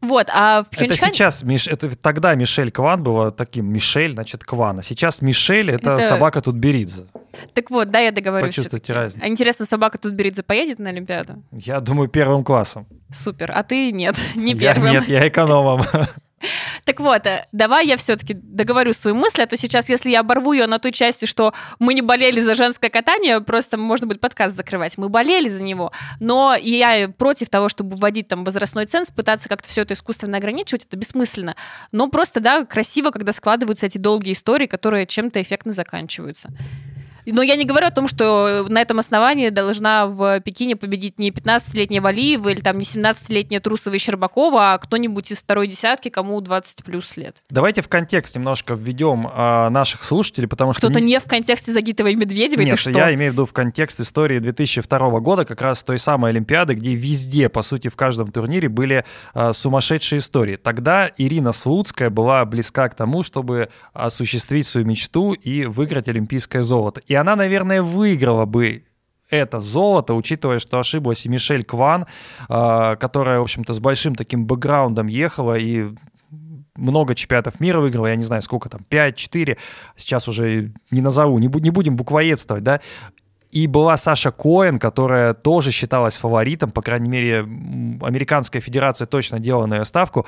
[0.02, 1.10] Вот, а в Пхенчхане...
[1.10, 1.68] Это сейчас, Миш...
[1.68, 6.08] это тогда Мишель Кван была таким, Мишель, значит, Кван, а сейчас Мишель— это, это...
[6.08, 7.06] собака Тутберидзе.
[7.54, 8.56] Так вот, да, я договорюсь.
[8.56, 9.24] Почувствуйте разницу.
[9.24, 11.44] А интересно, собака Тутберидзе поедет на Олимпиаду?
[11.52, 12.88] Я думаю, первым классом.
[13.14, 14.86] Супер, а ты нет, не первым.
[14.86, 15.86] Я, нет, я экономом.
[16.86, 20.54] Так вот, э, давай я все-таки договорю свою мысль, а то сейчас, если я оборву
[20.54, 24.56] ее на той части, что мы не болели за женское катание, просто можно будет подкаст
[24.56, 24.98] закрывать.
[24.98, 29.70] Мы болели за него, но я против того, чтобы вводить там возрастной ценз, пытаться как-то
[29.70, 31.56] все это искусственно ограничивать, это бессмысленно.
[31.92, 36.50] Но просто, да, красиво, когда складываются эти долгие истории, которые чем-то эффектно заканчиваются.
[37.32, 41.32] Но я не говорю о том, что на этом основании должна в Пекине победить не
[41.32, 46.40] 15-летняя Валиева или там не 17-летняя Трусова и Щербакова, а кто-нибудь из второй десятки, кому
[46.42, 47.38] 20 плюс лет.
[47.50, 50.88] Давайте в контекст немножко введем а, наших слушателей, потому что...
[50.88, 52.92] Кто-то не в контексте Загитовой и Медведевой, Нет, что?
[52.92, 56.94] я имею в виду в контекст истории 2002 года, как раз той самой Олимпиады, где
[56.96, 60.56] везде, по сути, в каждом турнире были а, сумасшедшие истории.
[60.56, 67.02] Тогда Ирина Слуцкая была близка к тому, чтобы осуществить свою мечту и выиграть олимпийское золото.
[67.08, 68.84] И она, наверное, выиграла бы
[69.30, 72.08] это золото, учитывая, что ошиблась и Мишель Кван,
[72.48, 75.94] а, которая, в общем-то, с большим таким бэкграундом ехала и
[76.76, 79.58] много чемпионатов мира выиграла, я не знаю, сколько там, 5-4,
[79.98, 82.80] сейчас уже не назову, не, будем буквоедствовать, да,
[83.52, 89.66] и была Саша Коэн, которая тоже считалась фаворитом, по крайней мере, Американская Федерация точно делала
[89.66, 90.28] на ее ставку.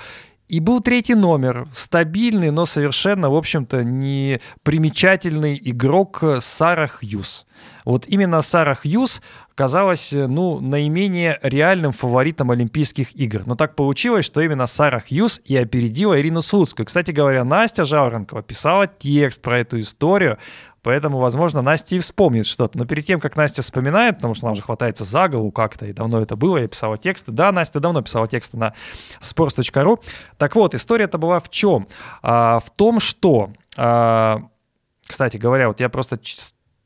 [0.52, 7.46] И был третий номер, стабильный, но совершенно, в общем-то, не примечательный игрок Сара Хьюз.
[7.86, 9.22] Вот именно Сара Хьюз
[9.56, 13.44] казалась, ну, наименее реальным фаворитом Олимпийских игр.
[13.46, 16.86] Но так получилось, что именно Сара Хьюз и опередила Ирину Слуцкую.
[16.86, 20.38] Кстати говоря, Настя Жаворонкова писала текст про эту историю,
[20.84, 22.78] Поэтому, возможно, Настя и вспомнит что-то.
[22.78, 25.94] Но перед тем, как Настя вспоминает, потому что она уже хватается за голову как-то, и
[25.94, 27.32] давно это было, я писала тексты.
[27.32, 28.74] Да, Настя давно писала тексты на
[29.20, 30.00] sports.ru.
[30.38, 31.88] Так вот, история это была в чем?
[32.24, 34.42] А, в том, что, а,
[35.06, 36.20] кстати говоря, вот я просто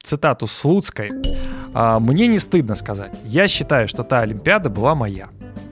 [0.05, 1.11] цитату Слуцкой.
[1.73, 3.11] А, «Мне не стыдно сказать.
[3.23, 5.29] Я считаю, что та Олимпиада была моя.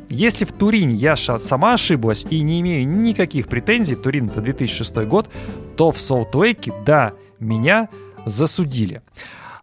[0.10, 5.30] Если в Турине я сама ошиблась и не имею никаких претензий, Турин это 2006 год,
[5.76, 7.90] то в Солт-Лейке, да, меня
[8.26, 9.02] засудили.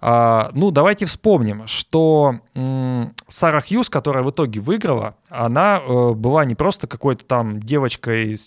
[0.02, 2.36] А, ну, давайте вспомним, что
[3.28, 8.38] Сара Хьюз, которая в итоге выиграла, она э, была не просто какой-то там девочкой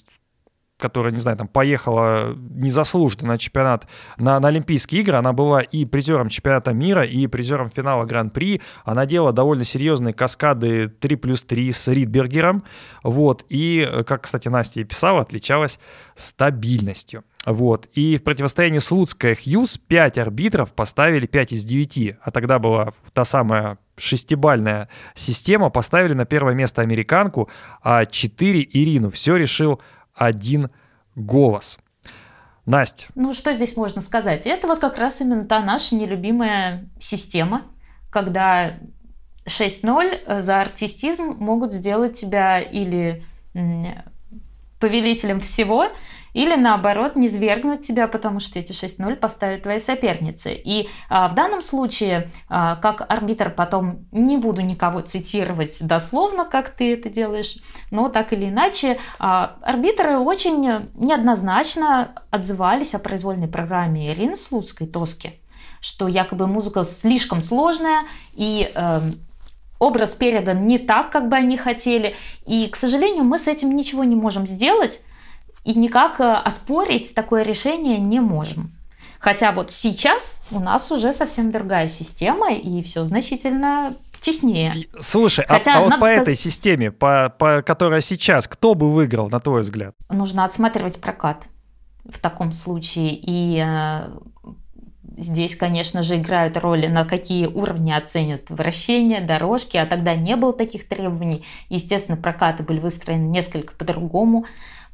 [0.79, 3.87] которая, не знаю, там поехала незаслуженно на чемпионат,
[4.17, 5.15] на, на Олимпийские игры.
[5.15, 8.59] Она была и призером чемпионата мира, и призером финала Гран-при.
[8.83, 12.63] Она делала довольно серьезные каскады 3 плюс 3 с Ридбергером.
[13.01, 13.45] Вот.
[13.47, 15.79] И, как, кстати, Настя и писала, отличалась
[16.15, 17.23] стабильностью.
[17.45, 17.87] Вот.
[17.93, 22.15] И в противостоянии с Луцкой Хьюз 5 арбитров поставили 5 из 9.
[22.21, 25.69] А тогда была та самая шестибальная система.
[25.69, 27.49] Поставили на первое место американку,
[27.81, 29.11] а 4 Ирину.
[29.11, 29.81] Все решил
[30.13, 30.69] один
[31.15, 31.79] голос.
[32.65, 33.07] Настя.
[33.15, 34.47] Ну, что здесь можно сказать?
[34.47, 37.63] Это вот как раз именно та наша нелюбимая система,
[38.09, 38.75] когда
[39.45, 43.21] 6-0 за артистизм могут сделать тебя или
[44.79, 45.89] повелителем всего,
[46.33, 50.53] или наоборот не свергнуть тебя, потому что эти 6-0 поставят твои соперницы.
[50.53, 56.71] И а, в данном случае, а, как арбитр потом не буду никого цитировать дословно, как
[56.71, 57.57] ты это делаешь,
[57.91, 60.61] но так или иначе, а, арбитры очень
[60.95, 65.39] неоднозначно отзывались о произвольной программе Ирины Слуцкой, Тоски,
[65.79, 68.03] что якобы музыка слишком сложная
[68.33, 69.01] и э,
[69.79, 72.15] образ передан не так, как бы они хотели.
[72.45, 75.01] И, к сожалению, мы с этим ничего не можем сделать
[75.63, 78.71] и никак э, оспорить такое решение не можем.
[79.19, 84.73] Хотя вот сейчас у нас уже совсем другая система, и все значительно теснее.
[84.99, 88.73] Слушай, а, Хотя, а, а вот по сказать, этой системе, по, по которой сейчас, кто
[88.73, 89.95] бы выиграл, на твой взгляд?
[90.09, 91.47] Нужно отсматривать прокат
[92.03, 93.15] в таком случае.
[93.15, 94.09] И э,
[95.17, 100.53] здесь, конечно же, играют роли, на какие уровни оценят вращение, дорожки, а тогда не было
[100.53, 101.45] таких требований.
[101.69, 104.45] Естественно, прокаты были выстроены несколько по-другому.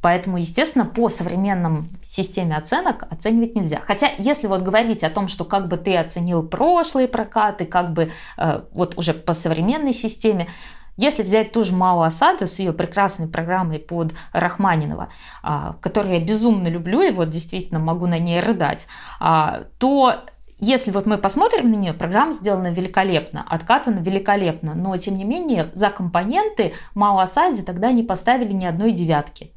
[0.01, 3.81] Поэтому, естественно, по современным системе оценок оценивать нельзя.
[3.85, 8.11] Хотя, если вот говорить о том, что как бы ты оценил прошлые прокаты, как бы
[8.37, 10.47] э, вот уже по современной системе,
[10.95, 15.09] если взять ту же Мао Асада с ее прекрасной программой под Рахманинова,
[15.43, 18.87] э, которую я безумно люблю и вот действительно могу на ней рыдать,
[19.19, 20.13] э, то
[20.59, 25.71] если вот мы посмотрим на нее, программа сделана великолепно, откатана великолепно, но тем не менее
[25.73, 29.53] за компоненты Мао Асаде тогда не поставили ни одной девятки.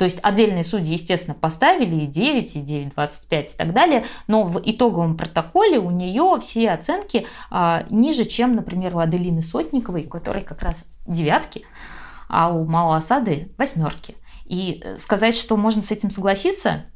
[0.00, 4.58] То есть отдельные судьи, естественно, поставили и 9, и 9,25 и так далее, но в
[4.64, 10.42] итоговом протоколе у нее все оценки а, ниже, чем, например, у Аделины Сотниковой, у которой
[10.42, 11.66] как раз девятки,
[12.30, 14.16] а у Мао Асады восьмерки.
[14.46, 16.86] И сказать, что можно с этим согласиться,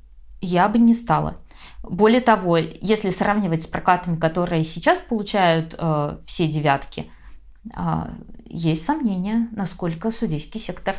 [0.41, 1.37] я бы не стала.
[1.83, 7.11] Более того, если сравнивать с прокатами, которые сейчас получают э, все девятки,
[7.77, 7.81] э,
[8.47, 10.97] есть сомнения, насколько судейский сектор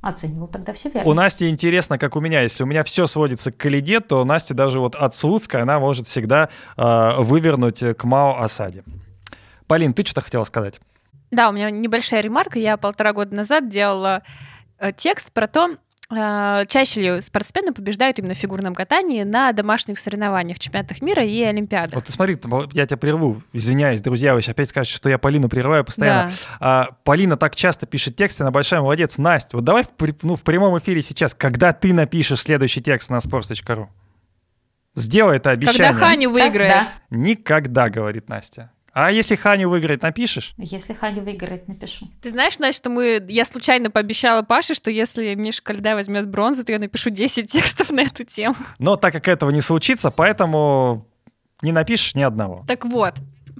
[0.00, 1.08] оценивал тогда все верно.
[1.08, 2.42] У Насти интересно, как у меня.
[2.42, 6.06] Если у меня все сводится к Калиде, то Настя даже вот от Слуцкой, она может
[6.06, 8.84] всегда э, вывернуть к Мао Асаде.
[9.66, 10.80] Полин, ты что-то хотела сказать?
[11.30, 12.58] Да, у меня небольшая ремарка.
[12.58, 14.22] Я полтора года назад делала
[14.78, 15.76] э, текст про то, а,
[16.10, 21.94] чаще ли спортсмены побеждают именно в фигурном катании на домашних соревнованиях, чемпионатах мира и Олимпиадах.
[21.94, 22.36] Вот ты смотри,
[22.72, 26.30] я тебя прерву, извиняюсь, друзья, вы опять скажете, что я Полину прерываю постоянно.
[26.30, 26.34] Да.
[26.60, 29.18] А, Полина так часто пишет тексты, она большая молодец.
[29.18, 29.88] Настя, вот давай в,
[30.22, 33.86] ну, в прямом эфире сейчас, когда ты напишешь следующий текст на sports.ru,
[34.94, 35.92] сделай это обещание.
[35.92, 36.72] Когда Ханю выиграет.
[36.72, 36.88] Когда?
[37.10, 38.72] Никогда, говорит Настя.
[38.92, 40.52] А если Ханю выиграет, напишешь?
[40.58, 42.08] Если Ханю выиграет, напишу.
[42.22, 43.24] Ты знаешь, Настя, что мы...
[43.28, 47.90] Я случайно пообещала Паше, что если Миша Кальда возьмет бронзу, то я напишу 10 текстов
[47.90, 48.56] на эту тему.
[48.78, 51.06] Но так как этого не случится, поэтому
[51.62, 52.64] не напишешь ни одного.
[52.66, 53.14] Так вот,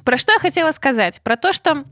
[0.05, 1.20] про что я хотела сказать?
[1.22, 1.85] Про то, что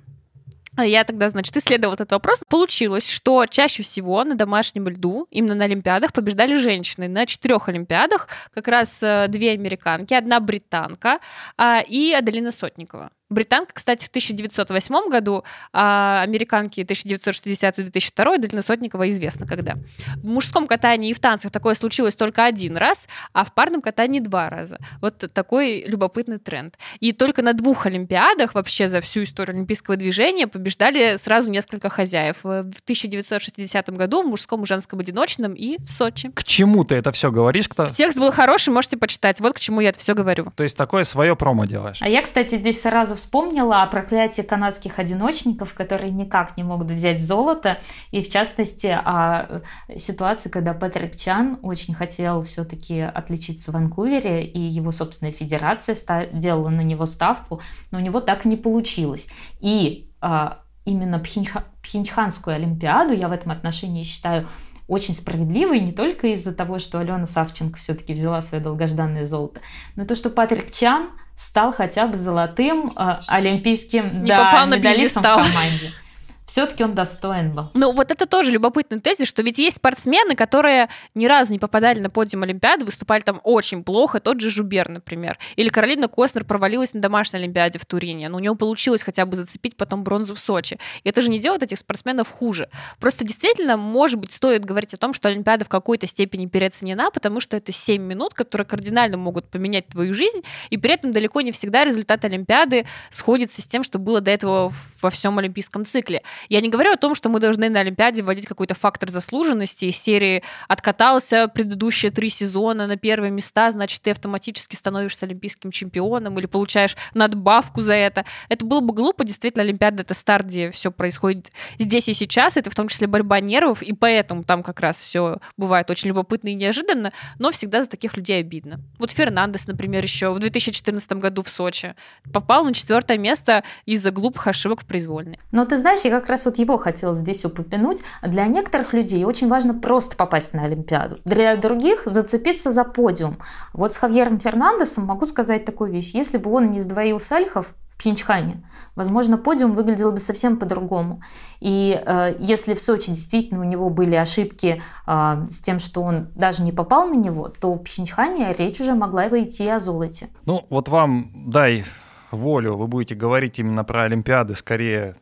[0.76, 2.41] я тогда, значит, исследовала этот вопрос.
[2.49, 7.09] Получилось, что чаще всего на домашнем льду, именно на Олимпиадах, побеждали женщины.
[7.09, 11.18] На четырех Олимпиадах как раз э, две американки, одна британка
[11.57, 13.11] а, и Аделина Сотникова.
[13.30, 19.74] Британка, кстати, в 1908 году, а американки 1960-2002, Далина Сотникова известно когда.
[20.16, 24.20] В мужском катании и в танцах такое случилось только один раз, а в парном катании
[24.20, 24.78] два раза.
[25.02, 26.78] Вот такой любопытный тренд.
[27.00, 32.36] И только на двух Олимпиадах вообще за всю историю олимпийского движения побеждали сразу несколько хозяев.
[32.42, 36.30] В 1960 году в мужском и женском одиночном и в Сочи.
[36.30, 37.68] К чему ты это все говоришь?
[37.68, 37.88] Кто?
[37.90, 39.40] Текст был хороший, можете почитать.
[39.40, 40.50] Вот к чему я это все говорю.
[40.56, 41.98] То есть такое свое промо делаешь?
[42.00, 47.20] А я, кстати, здесь сразу вспомнила о проклятии канадских одиночников, которые никак не могут взять
[47.20, 47.78] золото,
[48.10, 49.62] и в частности о
[49.96, 55.96] ситуации, когда Патрик Чан очень хотел все-таки отличиться в Ванкувере, и его собственная федерация
[56.32, 57.60] делала на него ставку,
[57.90, 59.28] но у него так не получилось.
[59.60, 64.48] И а, именно Пхеньха, Пхенчханскую Олимпиаду я в этом отношении считаю
[64.88, 69.60] очень справедливой не только из-за того, что Алена Савченко все-таки взяла свое долгожданное золото,
[69.96, 74.66] но и то, что Патрик Чан стал хотя бы золотым э, олимпийским не да, попал
[74.66, 75.93] на медалистом в команде.
[76.49, 77.70] все-таки он достоин был.
[77.74, 82.01] Ну, вот это тоже любопытный тезис, что ведь есть спортсмены, которые ни разу не попадали
[82.01, 85.38] на подиум Олимпиады, выступали там очень плохо, тот же Жубер, например.
[85.57, 89.36] Или Каролина Костнер провалилась на домашней Олимпиаде в Турине, но у него получилось хотя бы
[89.36, 90.78] зацепить потом бронзу в Сочи.
[91.05, 92.70] И это же не делает этих спортсменов хуже.
[92.99, 97.40] Просто действительно, может быть, стоит говорить о том, что Олимпиада в какой-то степени переоценена, потому
[97.40, 101.53] что это 7 минут, которые кардинально могут поменять твою жизнь, и при этом далеко не
[101.53, 104.72] всегда результат Олимпиады сходится с тем, что было до этого
[105.03, 106.22] во всем олимпийском цикле.
[106.49, 109.97] Я не говорю о том, что мы должны на Олимпиаде вводить какой-то фактор заслуженности из
[109.97, 116.47] серии «откатался предыдущие три сезона на первые места, значит, ты автоматически становишься олимпийским чемпионом или
[116.47, 118.24] получаешь надбавку за это».
[118.49, 119.24] Это было бы глупо.
[119.24, 122.57] Действительно, Олимпиада— это старт, где все происходит здесь и сейчас.
[122.57, 126.49] Это в том числе борьба нервов, и поэтому там как раз все бывает очень любопытно
[126.49, 128.80] и неожиданно, но всегда за таких людей обидно.
[128.99, 131.95] Вот Фернандес, например, еще в 2014 году в Сочи
[132.32, 135.39] попал на четвертое место из-за глупых ошибок в произвольной.
[135.53, 138.02] Но ты знаешь, я как раз вот его хотела здесь упомянуть.
[138.22, 141.18] Для некоторых людей очень важно просто попасть на Олимпиаду.
[141.24, 143.38] Для других зацепиться за подиум.
[143.72, 146.12] Вот с Хавьером Фернандесом могу сказать такую вещь.
[146.14, 148.62] Если бы он не сдвоил Сальхов в Пхенчхане,
[148.94, 151.20] возможно, подиум выглядел бы совсем по-другому.
[151.60, 156.28] И э, если в Сочи действительно у него были ошибки э, с тем, что он
[156.34, 160.28] даже не попал на него, то в Пхенчхане речь уже могла бы идти о золоте.
[160.46, 161.84] Ну, вот вам дай
[162.30, 165.16] волю, вы будете говорить именно про Олимпиады скорее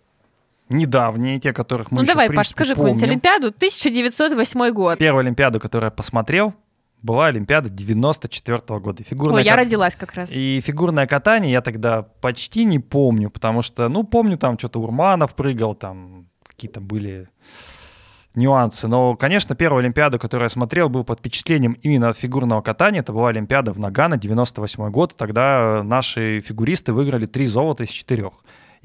[0.69, 2.95] недавние, те, которых мы Ну еще, давай, в Паш, принципе, скажи помним.
[2.95, 4.99] какую-нибудь Олимпиаду 1908 год.
[4.99, 6.55] Первую Олимпиаду, которую я посмотрел,
[7.03, 9.05] была Олимпиада 94 года.
[9.05, 10.33] Фигурное Ой, я кат- родилась как раз.
[10.33, 15.35] И фигурное катание я тогда почти не помню, потому что, ну, помню, там что-то Урманов
[15.35, 17.29] прыгал, там какие-то были
[18.35, 18.87] нюансы.
[18.89, 23.01] Но, конечно, первую Олимпиаду, которую я смотрел, был под впечатлением именно от фигурного катания.
[23.01, 25.17] Это была Олимпиада в Нагано, 98 год.
[25.17, 28.33] Тогда наши фигуристы выиграли три золота из четырех.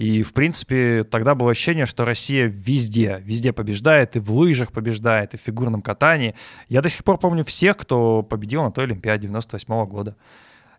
[0.02, 5.36] И, в принципе, тогда было ощущение, что Россия везде, везде побеждает, и в лыжах побеждает,
[5.36, 6.34] и в фигурном катании.
[6.70, 10.16] Я до сих пор помню всех, кто победил на той Олимпиаде 98 года.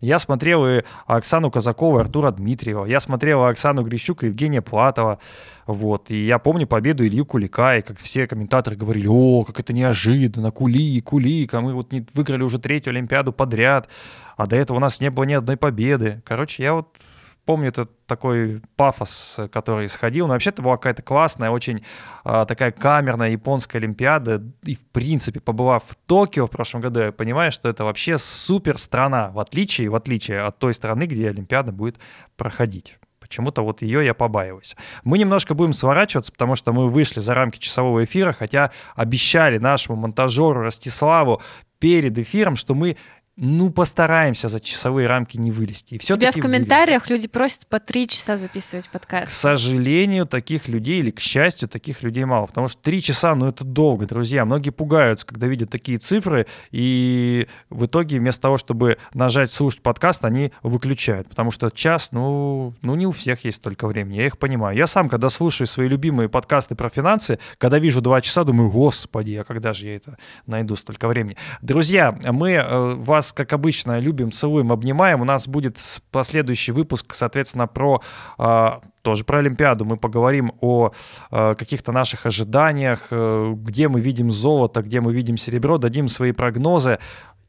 [0.01, 2.85] Я смотрел и Оксану Казакову, и Артура Дмитриева.
[2.85, 5.21] Я смотрел и Оксану Грищук и Евгения Платова.
[5.69, 6.11] Вот.
[6.11, 10.51] И я помню победу Илью Кулика, и как все комментаторы говорили, о, как это неожиданно,
[10.51, 13.89] Кули, Кулик, а мы вот не выиграли уже третью Олимпиаду подряд,
[14.37, 16.23] а до этого у нас не было ни одной победы.
[16.25, 16.99] Короче, я вот
[17.45, 20.27] помню этот такой пафос, который исходил.
[20.27, 21.85] Но вообще это была какая-то классная, очень
[22.25, 24.43] а, такая камерная японская Олимпиада.
[24.65, 28.79] И, в принципе, побывав в Токио в прошлом году, я понимаю, что это вообще супер
[28.79, 31.99] страна, в отличие, в отличие от той страны, где Олимпиада будет
[32.37, 32.99] проходить.
[33.19, 34.77] Почему-то вот ее я побаиваюсь.
[35.05, 39.97] Мы немножко будем сворачиваться, потому что мы вышли за рамки часового эфира, хотя обещали нашему
[39.97, 41.41] монтажеру Ростиславу
[41.79, 42.97] перед эфиром, что мы
[43.37, 45.95] ну, постараемся за часовые рамки не вылезти.
[45.95, 49.33] И Тебя все-таки в комментариях люди просят по три часа записывать К подкаст.
[49.33, 52.47] сожалению, таких людей, или к счастью, таких людей мало.
[52.47, 54.45] Потому что три часа, ну это долго, друзья.
[54.45, 60.27] Многие пугаются, когда видят такие цифры, и в итоге вместо того, чтобы нажать слушать подкаст,
[60.27, 61.31] они выключают.
[61.31, 64.77] Потому что час, ну, ну не у всех есть столько времени, я их понимаю.
[64.77, 69.37] Я сам, когда слушаю свои любимые подкасты про финансы, когда вижу два часа, думаю, господи,
[69.37, 71.37] а когда же я это найду столько времени?
[71.63, 75.21] Друзья, мы э, вас, как обычно, любим, целуем, обнимаем.
[75.21, 75.79] У нас будет
[76.11, 78.03] последующий выпуск, соответственно, про
[78.39, 78.71] э,
[79.03, 79.85] тоже про Олимпиаду.
[79.85, 80.91] Мы поговорим о
[81.31, 86.33] э, каких-то наших ожиданиях, э, где мы видим золото, где мы видим серебро, дадим свои
[86.33, 86.99] прогнозы.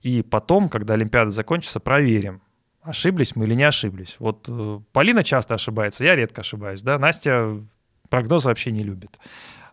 [0.03, 2.41] И потом, когда Олимпиада закончится, проверим,
[2.83, 4.17] ошиблись мы или не ошиблись.
[4.19, 6.83] Вот э, Полина часто ошибается, я редко ошибаюсь.
[6.83, 6.99] Да?
[6.99, 7.57] Настя
[8.09, 9.19] прогнозы вообще не любит.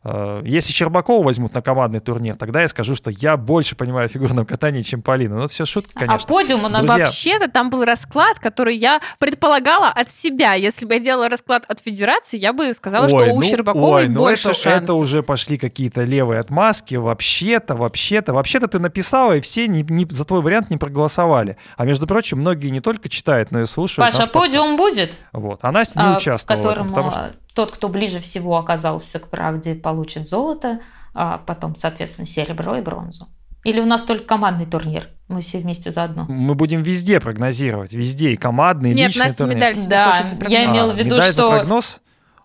[0.03, 4.12] Э, Если Щербакова возьмут на командный турнир, тогда я скажу, что я больше понимаю в
[4.12, 5.34] фигурном катании, чем Полина.
[5.36, 6.16] Ну, это все шутки, конечно.
[6.24, 10.55] А подиум у нас Друзья, Вообще-то там был расклад, который я предполагала от себя.
[10.55, 14.03] Если бы я делала расклад от Федерации, я бы сказала, что Ой, у ну, Щербаковой
[14.05, 14.82] ой, ну больше это, шансов.
[14.84, 16.94] это уже пошли какие-то левые отмазки.
[16.94, 21.57] Вообще-то, вообще-то, вообще-то ты написала, и все не, не- за твой вариант не проголосовали.
[21.76, 24.07] А между прочим, многие не только читают, но и слушают.
[24.09, 24.53] Паша, наш подкаст.
[24.55, 25.14] подиум будет?
[25.32, 25.61] Вот.
[25.62, 26.62] А Настя не а, в участвовала.
[26.62, 30.80] в этом, котором потому что- а, тот, кто ближе всего оказался к правде, получит золото,
[31.14, 33.28] а потом, соответственно, серебро и бронзу.
[33.64, 35.09] Или у нас только командный турнир?
[35.28, 36.24] Мы все вместе заодно.
[36.28, 37.92] мы будем везде прогнозировать.
[37.92, 38.32] Везде.
[38.32, 39.57] И командные, и Нет, личные Настя турниры.
[39.61, 42.01] медаль себе Да, хочет за я имела в А, виду, медаль за что- прогноз?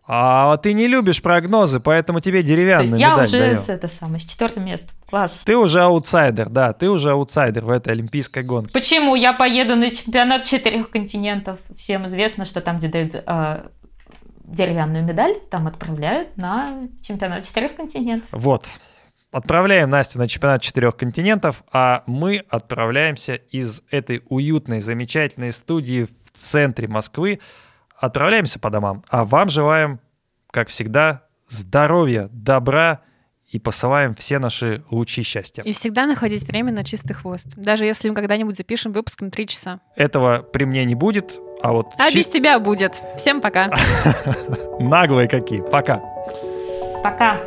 [0.08, 3.58] А ты не любишь прогнозы, поэтому тебе То деревянную есть я медаль уже даем.
[3.58, 4.92] с, это самое, с четвертым местом.
[5.10, 5.42] Класс.
[5.46, 8.72] Ты уже аутсайдер, да, ты уже аутсайдер в этой олимпийской гонке.
[8.72, 9.16] Почему?
[9.16, 11.60] Я поеду на чемпионат четырех континентов.
[11.76, 13.64] Всем известно, что там, где дают э,
[14.48, 18.30] деревянную медаль, там отправляют на чемпионат четырех континентов.
[18.32, 18.68] Вот.
[19.32, 26.32] Отправляем Настю на чемпионат четырех континентов, а мы отправляемся из этой уютной, замечательной студии в
[26.32, 27.40] центре Москвы.
[27.98, 29.04] Отправляемся по домам.
[29.10, 30.00] А вам желаем,
[30.52, 33.02] как всегда, здоровья, добра
[33.56, 35.64] и посылаем все наши лучи счастья.
[35.64, 37.48] И всегда находить время на чистый хвост.
[37.56, 39.80] Даже если мы когда-нибудь запишем выпуск на три часа.
[39.96, 41.88] Этого при мне не будет, а вот...
[41.98, 43.02] А чист- без тебя будет.
[43.18, 43.72] Всем пока.
[44.80, 45.62] Наглые какие.
[45.62, 46.02] Пока.
[47.02, 47.40] Пока.